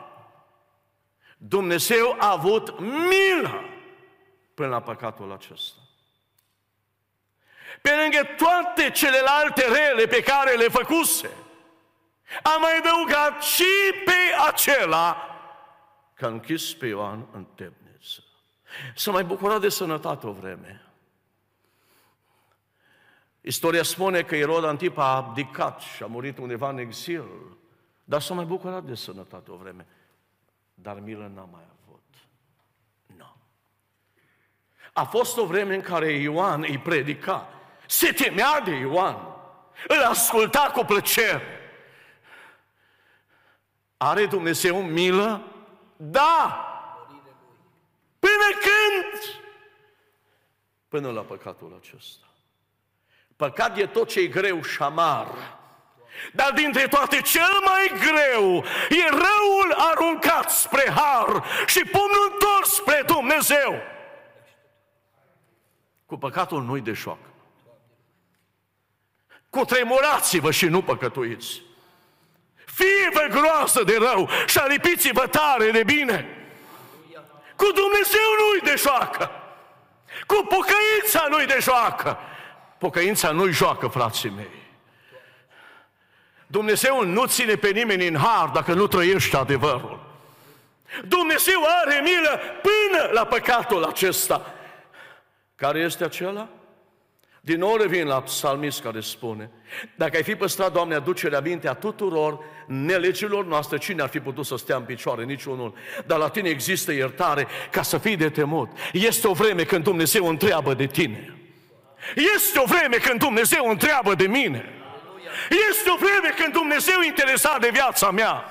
[1.48, 3.64] Dumnezeu a avut milă
[4.54, 5.80] până la păcatul acesta.
[7.82, 11.30] Pe lângă toate celelalte rele pe care le făcuse,
[12.44, 13.64] a mai adăugat și
[14.06, 14.14] pe
[14.48, 15.30] acela
[16.14, 18.24] că a închis pe Ioan în temniță.
[18.96, 20.86] S-a mai bucurat de sănătate o vreme.
[23.42, 27.26] Istoria spune că Irod Antipa a abdicat și a murit undeva în exil,
[28.04, 29.88] dar s-a mai bucurat de sănătate o vreme.
[30.76, 32.04] Dar milă n-a mai avut.
[33.06, 33.16] Nu.
[33.18, 33.26] No.
[34.94, 37.50] A fost o vreme în care Ioan îi predica.
[37.88, 39.18] Se temea de Ioan.
[39.88, 41.60] Îl asculta cu plăcere.
[43.98, 45.42] Are Dumnezeu milă?
[45.98, 46.60] Da!
[48.20, 49.42] Până când?
[50.88, 52.26] Până la păcatul acesta.
[53.36, 55.28] Păcat e tot ce e greu și șamar.
[56.32, 63.04] Dar dintre toate cel mai greu e răul aruncat spre har și pumnul întors spre
[63.06, 63.82] Dumnezeu.
[66.06, 67.18] Cu păcatul nu-i de șoc.
[69.50, 71.62] Cu tremurați-vă și nu păcătuiți.
[72.66, 76.30] Fie-vă groasă de rău și alipiți-vă tare de bine.
[77.56, 79.32] Cu Dumnezeu nu-i de joacă.
[80.26, 82.18] Cu pocăința nu-i de joacă.
[82.78, 84.65] Pocăința nu-i joacă, frații mei.
[86.56, 90.00] Dumnezeu nu ține pe nimeni în har dacă nu trăiește adevărul.
[91.08, 94.54] Dumnezeu are milă până la păcatul acesta.
[95.56, 96.50] Care este acela?
[97.42, 99.50] Din nou revin la psalmist care spune,
[99.96, 104.46] dacă ai fi păstrat, Doamne, aducerea minte a tuturor nelegilor noastre, cine ar fi putut
[104.46, 105.24] să stea în picioare?
[105.24, 105.74] Niciunul.
[106.06, 108.70] Dar la tine există iertare ca să fii de temut.
[108.94, 111.36] Este o vreme când Dumnezeu întreabă de tine.
[112.36, 114.75] Este o vreme când Dumnezeu întreabă de mine.
[115.70, 118.44] Este o vreme când Dumnezeu e interesat de viața mea.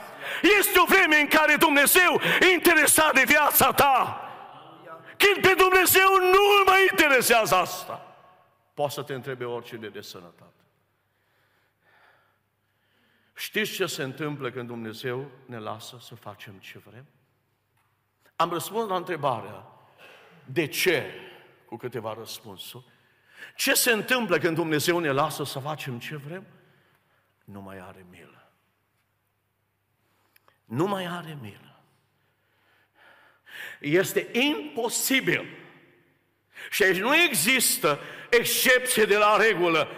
[0.58, 4.18] Este o vreme în care Dumnezeu e interesat de viața ta.
[5.16, 8.16] Când pe Dumnezeu nu îl mai interesează asta.
[8.74, 10.52] Poate să te întrebe oricine de sănătate.
[13.34, 17.06] Știți ce se întâmplă când Dumnezeu ne lasă să facem ce vrem?
[18.36, 19.66] Am răspuns la întrebarea
[20.44, 21.10] de ce
[21.64, 22.84] cu câteva răspunsuri.
[23.56, 26.46] Ce se întâmplă când Dumnezeu ne lasă să facem ce vrem?
[27.44, 28.52] Nu mai are milă.
[30.64, 31.82] Nu mai are milă.
[33.80, 35.46] Este imposibil.
[36.70, 37.98] Și aici nu există
[38.30, 39.88] excepție de la regulă.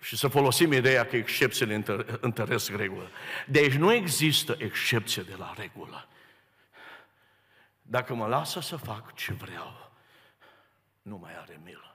[0.00, 1.84] Și să folosim ideea că excepțiile
[2.20, 3.10] întăresc regulă.
[3.46, 6.08] Deci nu există excepție de la regulă.
[7.82, 9.92] Dacă mă lasă să fac ce vreau,
[11.02, 11.91] nu mai are milă.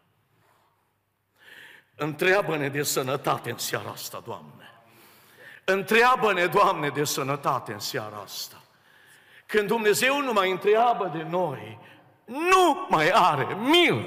[1.99, 4.71] Întreabă-ne de sănătate în seara asta, Doamne.
[5.63, 8.61] Întreabă-ne, Doamne, de sănătate în seara asta.
[9.45, 11.79] Când Dumnezeu nu mai întreabă de noi,
[12.25, 14.05] nu mai are milă.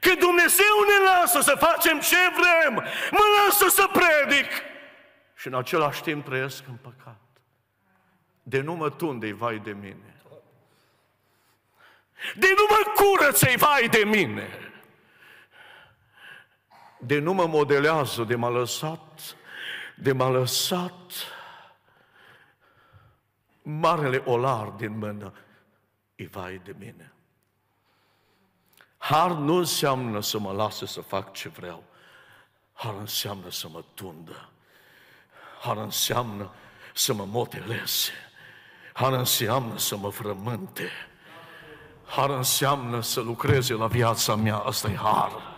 [0.00, 2.74] Când Dumnezeu ne lasă să facem ce vrem,
[3.10, 4.50] mă lasă să predic
[5.34, 7.20] și în același timp trăiesc în păcat.
[8.42, 10.16] De nu mă tunde vai de mine.
[12.34, 14.71] De nu mă curăță vai de mine.
[17.06, 19.36] De nu mă modelează, de m-a lăsat,
[19.96, 21.12] de m-a lăsat
[23.62, 25.32] marele olar din mână,
[26.14, 27.12] e vai de mine.
[28.96, 31.84] Har nu înseamnă să mă lase să fac ce vreau.
[32.72, 34.48] Har înseamnă să mă tundă.
[35.60, 36.50] Har înseamnă
[36.94, 38.12] să mă modeleze.
[38.92, 40.90] Har înseamnă să mă frământe.
[42.06, 44.56] Har înseamnă să lucreze la viața mea.
[44.56, 45.51] Asta e har.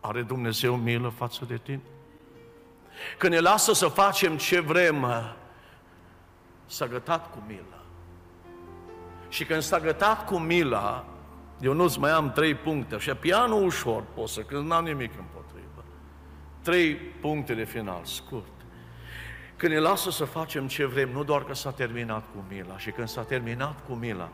[0.00, 1.80] Are Dumnezeu milă față de tine?
[3.18, 5.06] Când ne lasă să facem ce vrem,
[6.66, 7.84] s-a gătat cu milă.
[9.28, 11.04] Și când s-a gătat cu mila,
[11.60, 15.84] eu nu-ți mai am trei puncte, și pianul ușor pot să cânt, n-am nimic împotrivă.
[16.62, 18.44] Trei puncte de final, scurt.
[19.56, 22.90] Când ne lasă să facem ce vrem, nu doar că s-a terminat cu mila, și
[22.90, 24.28] când s-a terminat cu mila,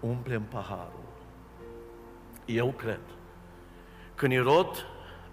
[0.00, 1.10] umplem paharul.
[2.44, 3.00] Eu cred.
[4.22, 4.86] Când Irod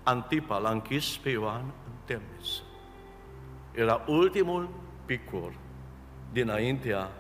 [0.04, 2.62] Antipa l-a închis pe Ioan în temniță,
[3.72, 4.70] era ultimul
[5.06, 5.54] picur
[6.32, 7.12] dinaintea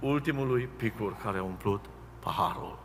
[0.00, 1.84] ultimului picur care a umplut
[2.18, 2.78] paharul.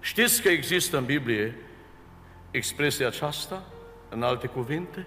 [0.00, 1.56] Știți că există în Biblie
[2.50, 3.62] expresia aceasta,
[4.08, 5.06] în alte cuvinte?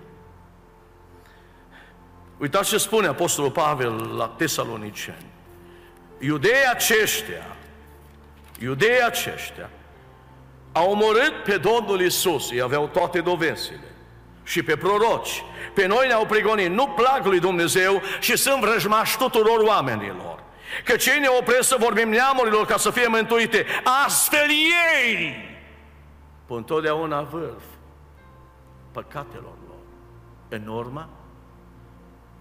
[2.38, 5.26] Uitați ce spune Apostolul Pavel la Tesaloniceni.
[6.20, 7.55] Iudeii aceștia,
[8.59, 9.70] iudeii aceștia,
[10.72, 13.96] au omorât pe Domnul Isus, ei aveau toate dovezile,
[14.44, 15.44] și pe proroci.
[15.74, 20.44] Pe noi ne-au prigonit, nu plac lui Dumnezeu și sunt vrăjmași tuturor oamenilor.
[20.86, 23.66] Că cei ne opresc să vorbim neamurilor ca să fie mântuite.
[24.06, 25.50] Astfel ei,
[26.46, 27.64] pe întotdeauna vârf
[28.92, 29.80] păcatelor lor.
[30.50, 31.10] În urmă,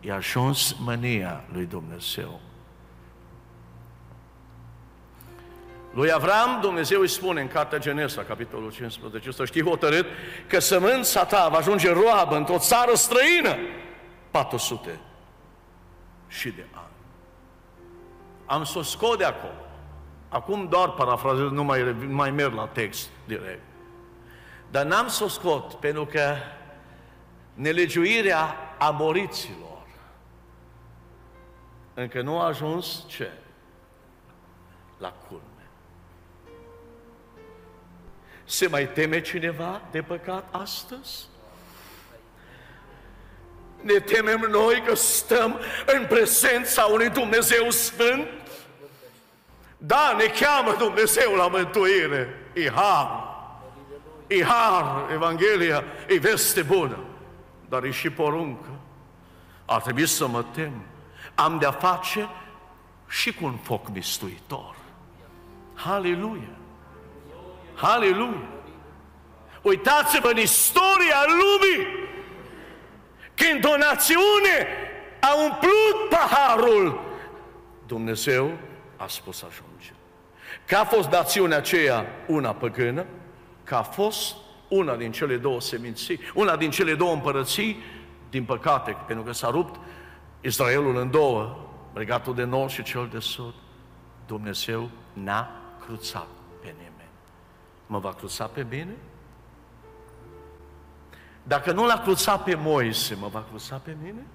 [0.00, 2.40] i-a ajuns mânia lui Dumnezeu.
[5.92, 10.06] Lui Avram, Dumnezeu îi spune în Cartea Genesa, capitolul 15, să știi hotărât
[10.46, 13.56] că sămânța ta va ajunge roabă într-o țară străină
[14.30, 15.00] 400
[16.28, 16.92] și de ani.
[18.46, 19.64] Am să o scot de acolo.
[20.28, 23.62] Acum doar parafrazez, nu mai, mai merg la text direct.
[24.70, 26.36] Dar n-am să o scot pentru că
[27.54, 29.86] nelegiuirea aboriților
[31.94, 33.32] încă nu a ajuns ce?
[34.98, 35.49] La culme.
[38.50, 41.26] Se mai teme cineva de păcat astăzi?
[43.80, 48.26] Ne temem noi că stăm în prezența unui Dumnezeu Sfânt?
[49.78, 52.50] Da, ne cheamă Dumnezeu la mântuire.
[52.52, 53.28] E har.
[54.26, 57.04] E har, Evanghelia, e veste bună.
[57.68, 58.70] Dar e și poruncă.
[59.64, 60.82] Ar trebui să mă tem.
[61.34, 62.28] Am de-a face
[63.08, 64.76] și cu un foc mistuitor.
[65.74, 66.59] Haleluia!
[67.80, 68.48] Haleluia!
[69.62, 71.86] Uitați-vă în istoria lumii
[73.34, 74.66] când o națiune
[75.20, 77.00] a umplut paharul,
[77.86, 78.50] Dumnezeu
[78.96, 79.92] a spus ajunge.
[80.66, 83.06] Că a fost națiunea aceea una păgână,
[83.64, 84.36] că a fost
[84.68, 87.82] una din cele două seminții, una din cele două împărății,
[88.30, 89.80] din păcate, pentru că s-a rupt
[90.40, 91.56] Israelul în două,
[91.92, 93.54] regatul de nord și cel de sud,
[94.26, 95.50] Dumnezeu n-a
[95.86, 96.26] cruțat
[96.60, 96.89] pe nimeni.
[97.90, 98.96] Mă va cruța pe mine?
[101.42, 104.26] Dacă nu l-a cruțat pe Moise, mă va cruța pe mine?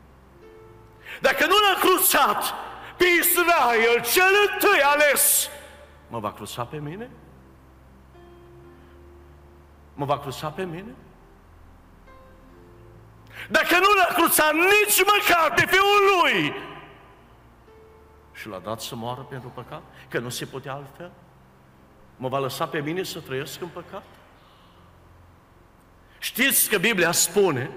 [1.22, 2.54] Dacă nu l-a cruțat
[2.98, 5.50] pe Israel, cel întâi ales,
[6.08, 7.10] mă va cruța pe mine?
[9.94, 10.96] Mă va cruța pe mine?
[13.50, 16.54] Dacă nu l-a cruțat nici măcar pe Fiul Lui
[18.34, 21.12] și l-a dat să moară pentru păcat, că nu se putea altfel,
[22.18, 24.04] mă va lăsa pe mine să trăiesc în păcat?
[26.20, 27.72] Știți că Biblia spune,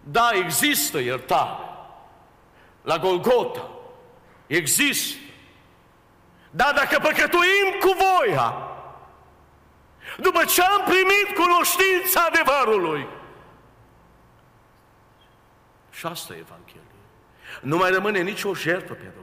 [0.00, 1.64] da, există iertare.
[2.82, 3.68] La Golgota
[4.46, 5.20] există.
[6.50, 8.54] Dar dacă păcătuim cu voia,
[10.18, 13.06] după ce am primit cunoștința adevărului,
[15.90, 16.80] și asta e Evanghelie.
[17.60, 19.21] Nu mai rămâne nicio jertfă pentru păcat,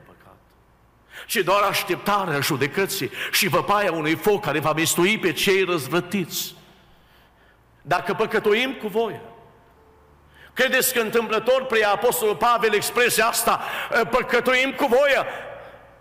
[1.30, 6.56] ci doar așteptarea judecății și văpaia unui foc care va mistui pe cei răzvrătiți.
[7.82, 9.22] Dacă păcătuim cu voie,
[10.54, 13.62] credeți că întâmplător prea Apostolul Pavel expresia asta,
[14.10, 15.26] păcătuim cu voie?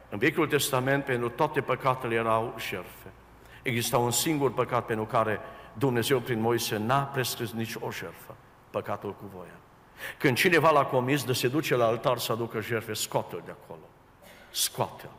[0.09, 3.09] În Vechiul Testament, pentru toate păcatele erau jertfe.
[3.63, 5.41] Exista un singur păcat pentru care
[5.73, 8.37] Dumnezeu prin Moise n-a prescris nici o jertfă,
[8.71, 9.59] păcatul cu voia.
[10.19, 13.88] Când cineva l-a comis de se duce la altar să aducă jertfe, scoate-l de acolo.
[14.51, 15.11] Scoate-l.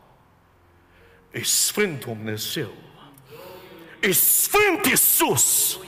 [1.31, 2.71] E Sfânt Dumnezeu.
[3.99, 5.79] E Sfânt Iisus.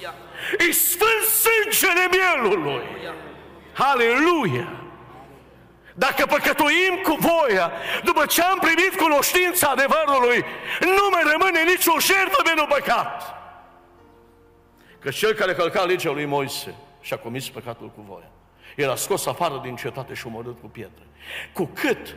[0.57, 2.81] E Sfânt sângele mielului.
[3.73, 4.81] Aleluia!
[5.93, 7.71] Dacă păcătuim cu voia,
[8.03, 10.45] după ce am primit cunoștința adevărului,
[10.79, 13.35] nu mai rămâne nicio jertfă pentru păcat.
[14.99, 18.31] Că cel care călca legea lui Moise și-a comis păcatul cu voia.
[18.75, 21.03] Era scos afară din cetate și omorât cu pietre.
[21.53, 22.15] Cu cât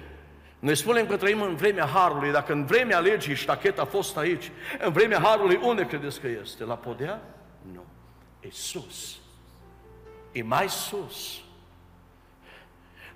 [0.65, 4.51] noi spunem că trăim în vremea Harului, dacă în vremea legii ștacheta a fost aici,
[4.85, 6.65] în vremea Harului, unde credeți că este?
[6.65, 7.21] La podea?
[7.73, 7.85] Nu.
[8.41, 9.17] E sus.
[10.33, 11.41] E mai sus.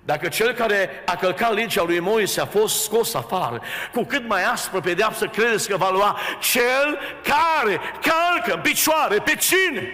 [0.05, 3.61] Dacă cel care a călcat legea lui Moise a fost scos afară,
[3.93, 9.35] cu cât mai aspră pedeapsă credeți că va lua cel care calcă în picioare pe
[9.35, 9.91] cine?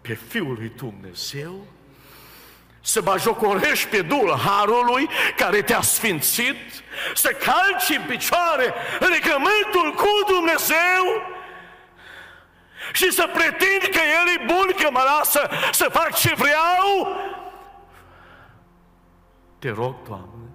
[0.00, 1.66] Pe Fiul lui Dumnezeu?
[2.86, 6.56] Să bajocorești pe dul Harului care te-a sfințit?
[7.14, 11.04] Să calci în picioare legământul cu Dumnezeu?
[12.92, 17.16] Și să pretind că El e bun, că mă lasă să fac ce vreau?
[19.58, 20.50] Te rog, Doamne,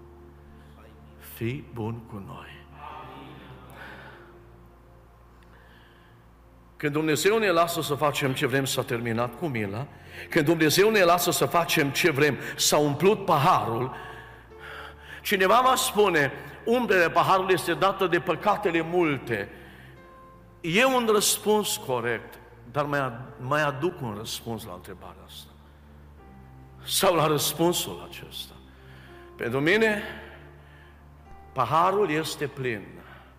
[1.35, 2.50] fii bun cu noi.
[6.81, 9.87] Când Dumnezeu ne lasă să facem ce vrem, s-a terminat cu mila.
[10.29, 13.95] Când Dumnezeu ne lasă să facem ce vrem, s-a umplut paharul.
[15.21, 16.31] Cineva va spune,
[16.65, 19.49] umbrele paharului este dată de păcatele multe.
[20.61, 22.39] E un răspuns corect,
[22.71, 25.49] dar mai, mai aduc un răspuns la întrebarea asta.
[26.83, 28.53] Sau la răspunsul acesta.
[29.37, 30.01] Pentru mine,
[31.53, 32.81] paharul este plin.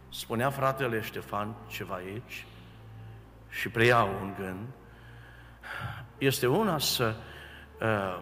[0.08, 2.46] Spunea fratele Ștefan ceva aici
[3.52, 4.66] și preiau un gând.
[6.18, 7.14] Este una să
[7.80, 8.20] uh,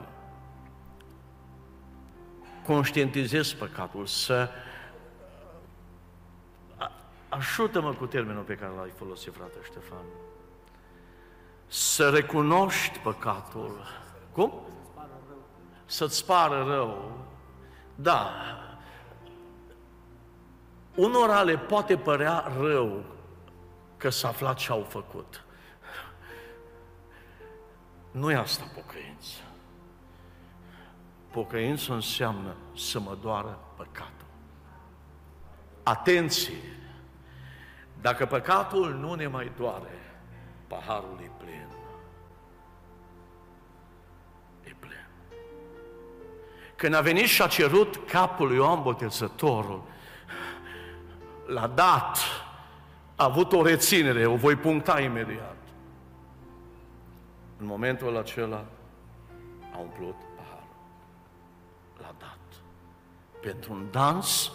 [2.67, 4.49] conștientizez păcatul, să
[6.79, 6.91] uh,
[7.29, 10.05] ajută-mă cu termenul pe care l-ai folosit, frate Ștefan,
[11.67, 13.87] să recunoști păcatul.
[14.33, 14.53] Cum?
[15.85, 17.21] Să-ți pară rău
[18.03, 18.31] da,
[20.95, 23.05] unora le poate părea rău
[24.01, 25.45] că s-a aflat ce au făcut.
[28.11, 29.37] Nu e asta pocăință.
[31.31, 34.27] Pocăință înseamnă să mă doară păcatul.
[35.83, 36.79] Atenție!
[38.01, 40.23] Dacă păcatul nu ne mai doare,
[40.67, 41.61] paharul e plin.
[46.81, 49.83] Când a venit și a cerut capul lui Ioan Botezătorul,
[51.47, 52.19] l-a dat,
[53.21, 55.57] a avut o reținere, o voi puncta imediat.
[57.57, 58.65] În momentul acela
[59.75, 60.77] a umplut paharul.
[61.99, 62.39] L-a dat.
[63.41, 64.53] Pentru un dans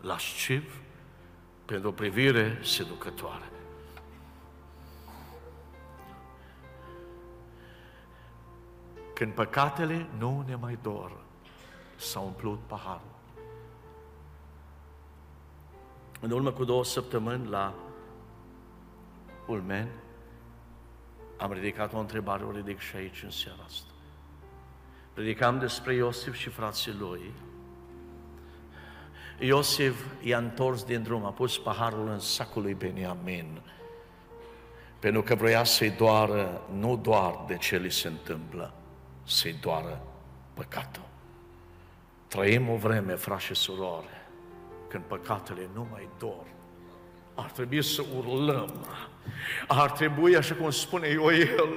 [0.00, 0.80] lasciv,
[1.64, 3.50] pentru o privire seducătoare.
[9.14, 11.12] Când păcatele nu ne mai dor,
[11.96, 13.17] s-a umplut paharul.
[16.20, 17.74] În urmă cu două săptămâni la
[19.46, 19.88] Ulmen,
[21.36, 23.90] am ridicat o întrebare, o ridic și aici în seara asta.
[25.12, 27.32] Predicam despre Iosif și frații lui.
[29.38, 33.60] Iosif i-a întors din drum, a pus paharul în sacul lui Beniamin,
[34.98, 38.74] pentru că vroia să-i doară nu doar de ce li se întâmplă,
[39.24, 40.02] să-i doară
[40.54, 41.08] păcatul.
[42.28, 44.17] Trăim o vreme, frați și surori,
[44.88, 46.46] când păcatele nu mai dor.
[47.34, 48.86] Ar trebui să urlăm.
[49.68, 51.68] Ar trebui, așa cum spune Ioel,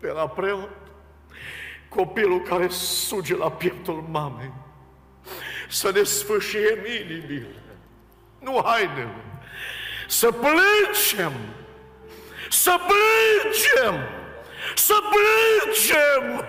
[0.00, 0.70] de la preot,
[1.88, 4.52] copilul care suge la pieptul mamei,
[5.68, 7.62] să ne sfâșiem inimile,
[8.38, 9.24] nu hainele,
[10.08, 11.32] să plângem,
[12.50, 14.08] să plângem,
[14.74, 16.44] să plângem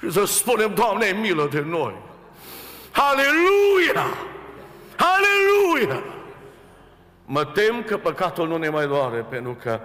[0.00, 2.08] și să spunem, Doamne, milă de noi.
[2.92, 4.04] Aleluia!
[4.96, 6.02] Aleluia!
[7.24, 9.80] Mă tem că păcatul nu ne mai doare, pentru că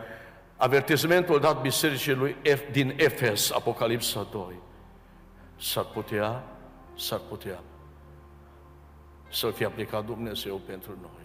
[0.58, 4.44] avertismentul dat bisericii lui F, din Efes, Apocalipsa 2,
[5.58, 6.44] s-ar putea,
[6.96, 7.60] s-ar putea
[9.30, 11.24] să fie aplicat Dumnezeu pentru noi.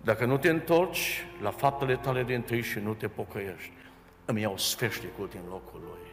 [0.00, 3.72] Dacă nu te întorci la faptele tale din tâi și nu te pocăiești,
[4.24, 6.12] îmi iau sfeșnicul din locul lui.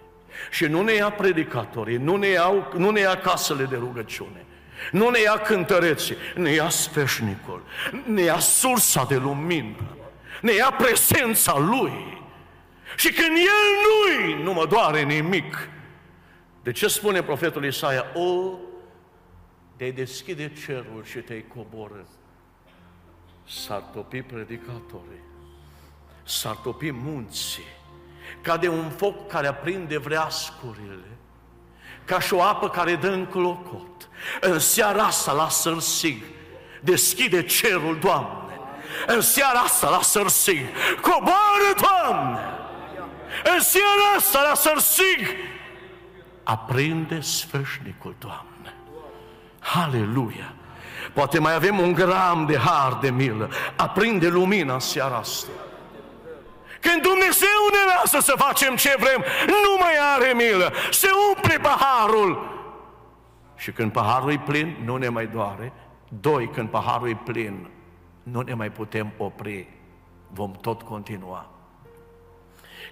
[0.52, 4.46] Și nu ne ia predicatorii, nu ne, iau, nu ne ia casele de rugăciune,
[4.92, 7.64] nu ne ia cântăreții, ne ia sfeșnicul,
[8.06, 9.98] ne ia sursa de lumină,
[10.42, 12.24] ne ia prezența Lui.
[12.96, 15.70] Și când El nu nu mă doare nimic.
[16.64, 18.06] De ce spune profetul Isaia?
[18.14, 18.58] O,
[19.76, 22.08] te deschide cerul și te-ai coborât.
[23.48, 25.24] S-ar topi predicatorii,
[26.24, 27.64] s-ar topi munții,
[28.42, 31.18] ca de un foc care aprinde vreascurile,
[32.06, 34.10] ca și o apă care dă în clocot.
[34.40, 36.24] În seara asta la sărsig,
[36.80, 38.60] deschide cerul, Doamne.
[39.08, 40.66] În seara asta la sărsig,
[41.02, 42.40] coboară, Doamne.
[43.56, 45.28] În seara asta la sărsig,
[46.44, 48.76] aprinde sfârșnicul, Doamne.
[49.60, 50.54] Haleluia!
[51.14, 53.50] Poate mai avem un gram de har de milă.
[53.76, 55.48] Aprinde lumina în seara asta.
[56.80, 62.51] Când Dumnezeu ne lasă să facem ce vrem, nu mai are milă, se umple paharul.
[63.62, 65.74] Și când paharul e plin, nu ne mai doare.
[66.20, 67.70] Doi, când paharul e plin,
[68.24, 69.68] nu ne mai putem opri.
[70.28, 71.50] Vom tot continua.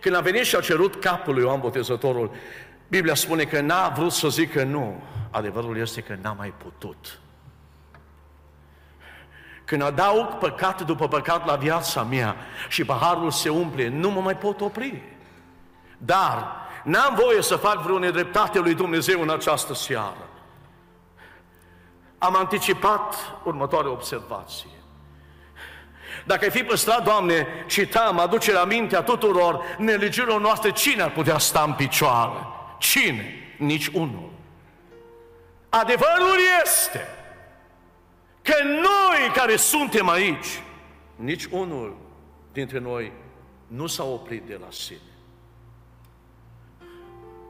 [0.02, 2.32] Când a venit și a cerut capul lui Ioan Botezătorul,
[2.88, 5.02] Biblia spune că n-a vrut să zică nu.
[5.32, 7.20] Adevărul este că n-a mai putut.
[9.66, 12.36] Când adaug păcat după păcat la viața mea
[12.68, 15.02] și paharul se umple, nu mă mai pot opri.
[15.98, 20.29] Dar n-am voie să fac vreo nedreptate lui Dumnezeu în această seară.
[22.20, 24.70] Am anticipat următoarea observație.
[26.26, 31.38] Dacă ai fi păstrat, Doamne, citam, aduce la mintea tuturor nelegirilor noastre, cine ar putea
[31.38, 32.48] sta în picioare?
[32.78, 33.34] Cine?
[33.58, 34.32] Nici unul.
[35.70, 37.08] Adevărul este
[38.42, 40.62] că noi care suntem aici,
[41.16, 41.98] nici unul
[42.52, 43.12] dintre noi
[43.68, 45.00] nu s-a oprit de la sine.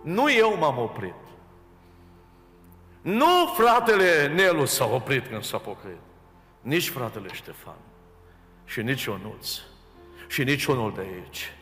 [0.03, 1.13] Nu eu m-am oprit.
[3.09, 5.97] Nu fratele Nelu s-a oprit când s-a pocăit.
[6.61, 7.77] Nici fratele Ștefan.
[8.65, 9.49] Și nici Ionuț.
[10.27, 11.53] Și nici unul de aici.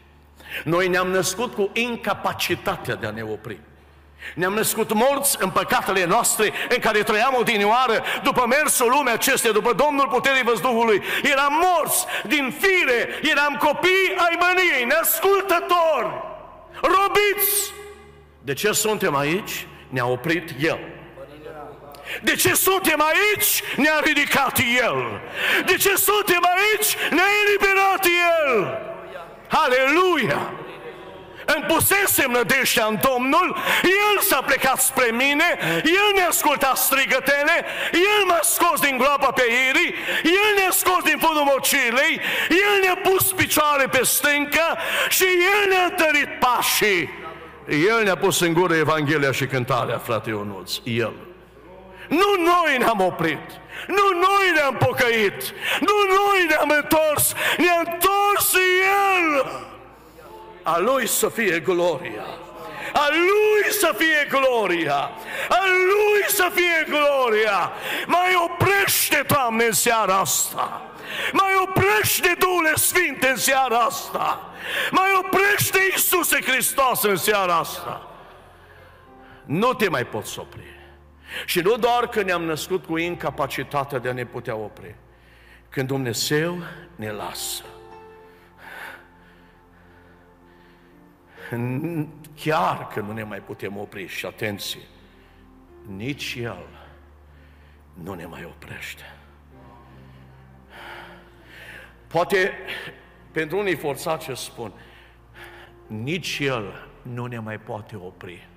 [0.63, 3.59] Noi ne-am născut cu incapacitatea de a ne opri.
[4.35, 9.73] Ne-am născut morți în păcatele noastre în care trăiam odinioară după mersul lumea acestea, după
[9.73, 11.01] Domnul puterii văzduhului.
[11.23, 16.11] Eram morți din fire, eram copii ai mâniei, neascultători,
[16.81, 17.73] robiți.
[18.41, 19.67] De ce suntem aici?
[19.89, 20.79] Ne-a oprit El.
[22.21, 23.63] De ce suntem aici?
[23.75, 25.21] Ne-a ridicat El.
[25.65, 26.95] De ce suntem aici?
[27.09, 28.77] Ne-a eliberat El.
[29.49, 30.51] Aleluia!
[31.55, 35.49] îmi pusesem nădejdea în Domnul, El s-a plecat spre mine,
[35.83, 37.57] El mi-a ascultat strigătele,
[37.91, 39.93] El m-a scos din groapa pe irii,
[40.23, 42.13] El ne-a scos din fundul mocilei,
[42.49, 44.77] El ne-a pus picioare pe stâncă
[45.09, 47.09] și El ne-a întărit pașii.
[47.67, 51.26] El ne-a pus în gură Evanghelia și cântarea, frate Ionuț, El.
[52.07, 53.51] Nu noi ne-am oprit,
[53.87, 59.45] nu noi ne-am pocăit, nu noi ne-am întors, ne-a întors El.
[60.63, 62.25] A Lui să fie gloria.
[62.93, 65.11] A Lui să fie gloria.
[65.49, 67.71] A Lui să fie gloria.
[68.05, 70.81] Mai oprește, Doamne, în seara asta.
[71.31, 74.51] Mai oprește, Duhul Sfânt, în seara asta.
[74.91, 78.07] Mai oprește, Iisuse Hristos, în seara asta.
[79.45, 80.76] Nu te mai poți opri.
[81.45, 84.95] Și nu doar că ne-am născut cu incapacitatea de a ne putea opri.
[85.69, 86.57] Când Dumnezeu
[86.95, 87.63] ne lasă,
[92.35, 94.81] chiar că nu ne mai putem opri și atenție,
[95.95, 96.67] nici El
[97.93, 99.03] nu ne mai oprește.
[102.07, 102.51] Poate
[103.31, 104.71] pentru unii forțat ce spun,
[105.87, 108.47] nici El nu ne mai poate opri.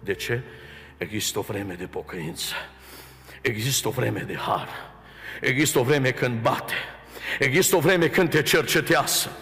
[0.00, 0.42] De ce?
[1.02, 2.54] Există o vreme de pocăință.
[3.40, 4.68] Există o vreme de har.
[5.40, 6.74] Există o vreme când bate.
[7.38, 9.36] Există o vreme când te cercetează.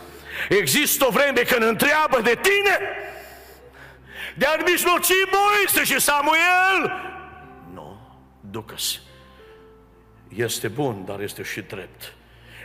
[0.48, 2.78] Există o vreme când întreabă de tine
[4.34, 6.92] de a mijloci Moise și Samuel.
[7.74, 8.00] Nu,
[8.50, 8.98] ducă-se.
[10.28, 12.12] Este bun, dar este și drept.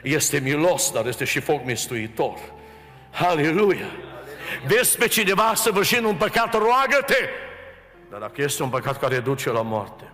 [0.04, 2.40] Este milos, dar este și foc mistuitor.
[3.12, 3.92] Aleluia!
[4.68, 7.30] Vezi pe cineva săvârșind un păcat, roagă-te!
[8.10, 10.12] Dar dacă este un păcat care duce la moarte,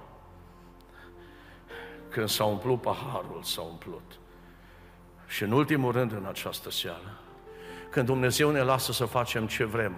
[2.09, 4.19] când s-a umplut paharul, s-a umplut.
[5.27, 7.19] Și în ultimul rând în această seară,
[7.89, 9.95] când Dumnezeu ne lasă să facem ce vrem,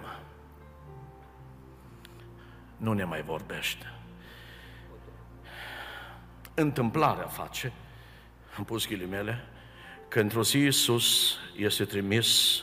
[2.76, 3.92] nu ne mai vorbește.
[6.54, 7.72] Întâmplarea face,
[8.58, 9.44] am pus ghilimele,
[10.08, 12.60] că într-o zi Iisus este trimis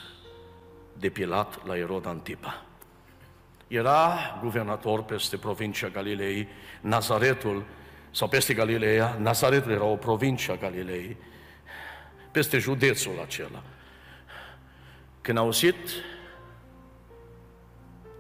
[0.97, 2.65] de Pilat la Erod Antipa.
[3.71, 6.47] Era guvernator peste provincia Galilei,
[6.81, 7.65] Nazaretul,
[8.11, 11.17] sau peste Galileea, Nazaretul era o provincie a Galilei,
[12.31, 13.63] peste județul acela.
[15.21, 15.89] Când a auzit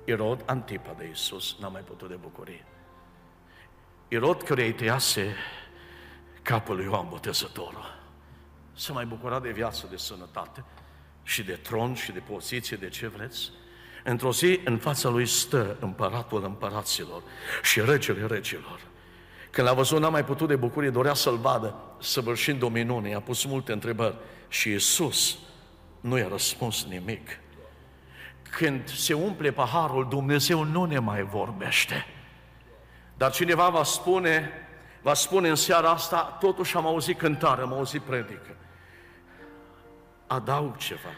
[0.05, 2.65] Irod Antipa de Iisus, n-a mai putut de bucurie.
[4.07, 5.35] Irod care îi tăiase
[6.41, 7.99] capul lui Ioan Botezătorul.
[8.73, 10.63] Se mai bucura de viață, de sănătate
[11.23, 13.51] și de tron și de poziție, de ce vreți.
[14.03, 17.21] Într-o zi, în fața lui stă împăratul împăraților
[17.61, 18.79] și regele regilor.
[19.49, 23.19] Când l-a văzut, n-a mai putut de bucurie, dorea să-l vadă, săvârșind o minune, i-a
[23.19, 24.15] pus multe întrebări.
[24.47, 25.37] Și Iisus
[25.99, 27.39] nu i-a răspuns nimic.
[28.49, 32.05] Când se umple paharul, Dumnezeu nu ne mai vorbește.
[33.17, 34.49] Dar cineva va spune,
[35.01, 38.55] va spune în seara asta, totuși am auzit cântare, am auzit predică.
[40.27, 41.09] Adaug ceva.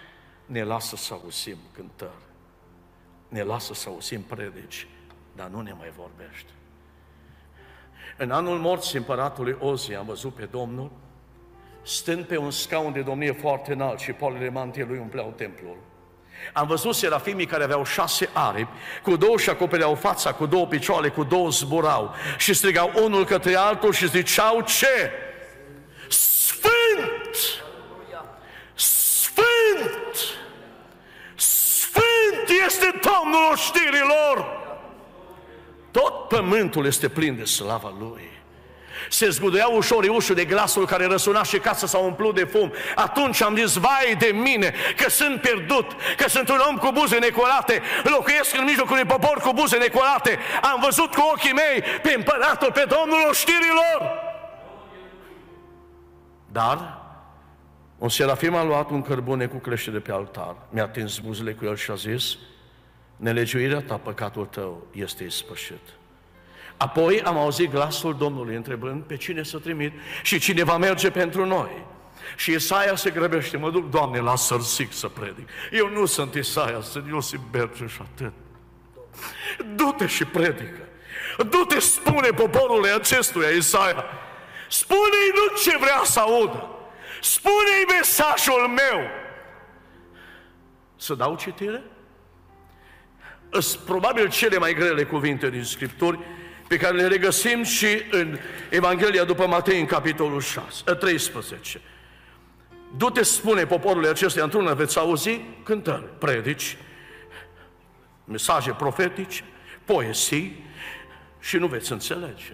[0.45, 2.22] ne lasă să auzim cântări,
[3.33, 4.87] ne lasă să auzim predici,
[5.35, 6.49] dar nu ne mai vorbește.
[8.17, 10.91] În anul morții împăratului Ozi am văzut pe Domnul
[11.83, 15.77] stând pe un scaun de domnie foarte înalt și polele mantiei lui umpleau templul.
[16.53, 18.71] Am văzut serafimii care aveau șase aripi,
[19.03, 23.55] cu două și acopereau fața, cu două picioare, cu două zburau și strigau unul către
[23.55, 25.11] altul și ziceau ce?
[26.09, 27.35] Sfânt!
[28.73, 30.15] Sfânt!
[31.35, 34.61] Sfânt este Domnul știrilor!
[35.91, 38.31] Tot pământul este plin de slava Lui.
[39.09, 42.73] Se zguduia ușor ușul de glasul care răsuna și casa s-a umplut de fum.
[42.95, 47.17] Atunci am zis, vai de mine, că sunt pierdut, că sunt un om cu buze
[47.17, 50.39] necolate, locuiesc în mijlocul unui popor cu buze necolate.
[50.61, 54.21] Am văzut cu ochii mei pe împăratul, pe Domnul oștirilor.
[56.51, 57.01] Dar
[57.97, 61.65] un serafim a luat un cărbune cu clește de pe altar, mi-a atins buzele cu
[61.65, 62.37] el și a zis,
[63.15, 65.81] nelegiuirea ta, păcatul tău este ispășit.
[66.77, 71.45] Apoi am auzit glasul Domnului întrebând pe cine să trimit și cine va merge pentru
[71.45, 71.85] noi.
[72.35, 75.49] Și Isaia se grăbește, mă duc, Doamne, la Sărsic să predic.
[75.71, 78.33] Eu nu sunt Isaia, sunt Iosif Berge și atât.
[79.75, 80.87] Du-te și predică.
[81.37, 84.03] Du-te, spune poporului acestuia, Isaia.
[84.69, 86.69] Spune-i nu ce vrea să audă.
[87.21, 89.07] Spune-i mesajul meu.
[90.95, 91.83] Să dau citire?
[93.59, 96.19] Sunt probabil cele mai grele cuvinte din Scripturi
[96.67, 98.37] pe care le regăsim și în
[98.69, 101.81] Evanghelia după Matei, în capitolul 6, 13.
[102.97, 106.77] Du-te, spune poporului acesta, într-una veți auzi cântări, predici,
[108.25, 109.43] mesaje profetice,
[109.85, 110.65] poesii
[111.39, 112.53] și nu veți înțelege.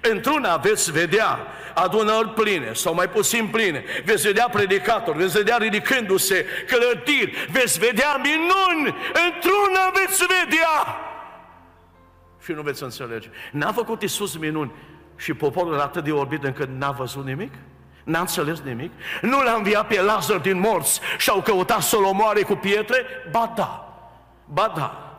[0.00, 6.46] Într-una veți vedea adunări pline sau mai puțin pline, veți vedea predicatori, veți vedea ridicându-se
[6.66, 8.96] clădiri, veți vedea minuni,
[9.26, 10.98] într-una veți vedea
[12.44, 13.28] și nu veți înțelege.
[13.52, 14.72] N-a făcut Iisus minuni
[15.16, 17.52] și poporul atât de orbit încât n-a văzut nimic?
[18.04, 18.92] N-a înțeles nimic?
[19.22, 23.06] Nu l-a înviat pe Lazar din morți și au căutat să-l omoare cu pietre?
[23.30, 23.94] Ba da,
[24.44, 25.18] ba da.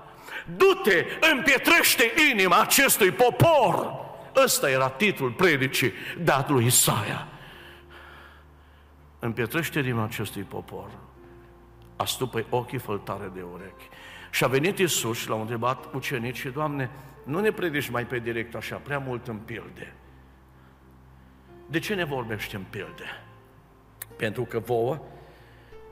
[0.57, 4.03] Du-te, împietrește inima acestui popor.
[4.43, 5.91] Ăsta era titlul predicii
[6.23, 7.27] dat lui Isaia.
[9.19, 10.89] Împietrește inima acestui popor.
[11.95, 13.89] Astupă ochii făltare de urechi.
[14.31, 16.89] Și a venit Isus și l-a întrebat ucenicii, Doamne,
[17.23, 19.93] nu ne predici mai pe direct așa, prea mult în pilde.
[21.67, 23.23] De ce ne vorbești în pilde?
[24.15, 24.99] Pentru că vouă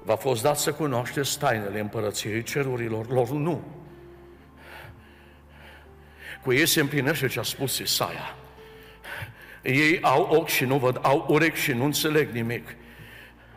[0.03, 3.82] v-a fost dat să cunoașteți tainele împărăției cerurilor, lor nu.
[6.43, 8.35] Cu ei se împlinește ce a spus Isaia.
[9.61, 12.75] Ei au ochi și nu văd, au urechi și nu înțeleg nimic.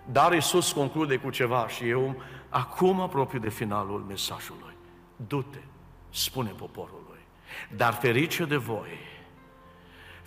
[0.04, 4.74] Dar Isus conclude cu ceva și eu acum apropiu de finalul mesajului.
[5.16, 5.58] Du-te,
[6.10, 7.06] spune poporul
[7.76, 8.98] dar ferice de voi,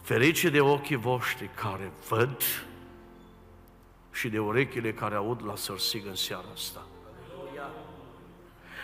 [0.01, 2.43] ferice de ochii voștri care văd
[4.11, 6.85] și de urechile care aud la sărsig în seara asta.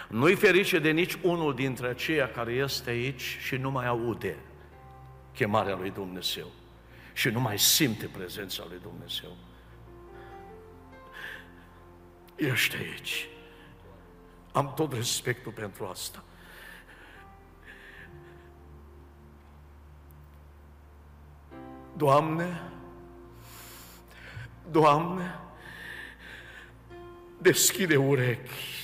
[0.10, 4.38] Nu-i ferice de nici unul dintre aceia care este aici și nu mai aude
[5.34, 6.48] chemarea lui Dumnezeu
[7.14, 9.38] și nu mai simte prezența lui Dumnezeu.
[12.36, 13.28] Ești aici.
[14.52, 16.24] Am tot respectul pentru asta.
[21.98, 22.62] Doamne,
[24.72, 25.40] Doamne,
[27.38, 28.75] deschide urechi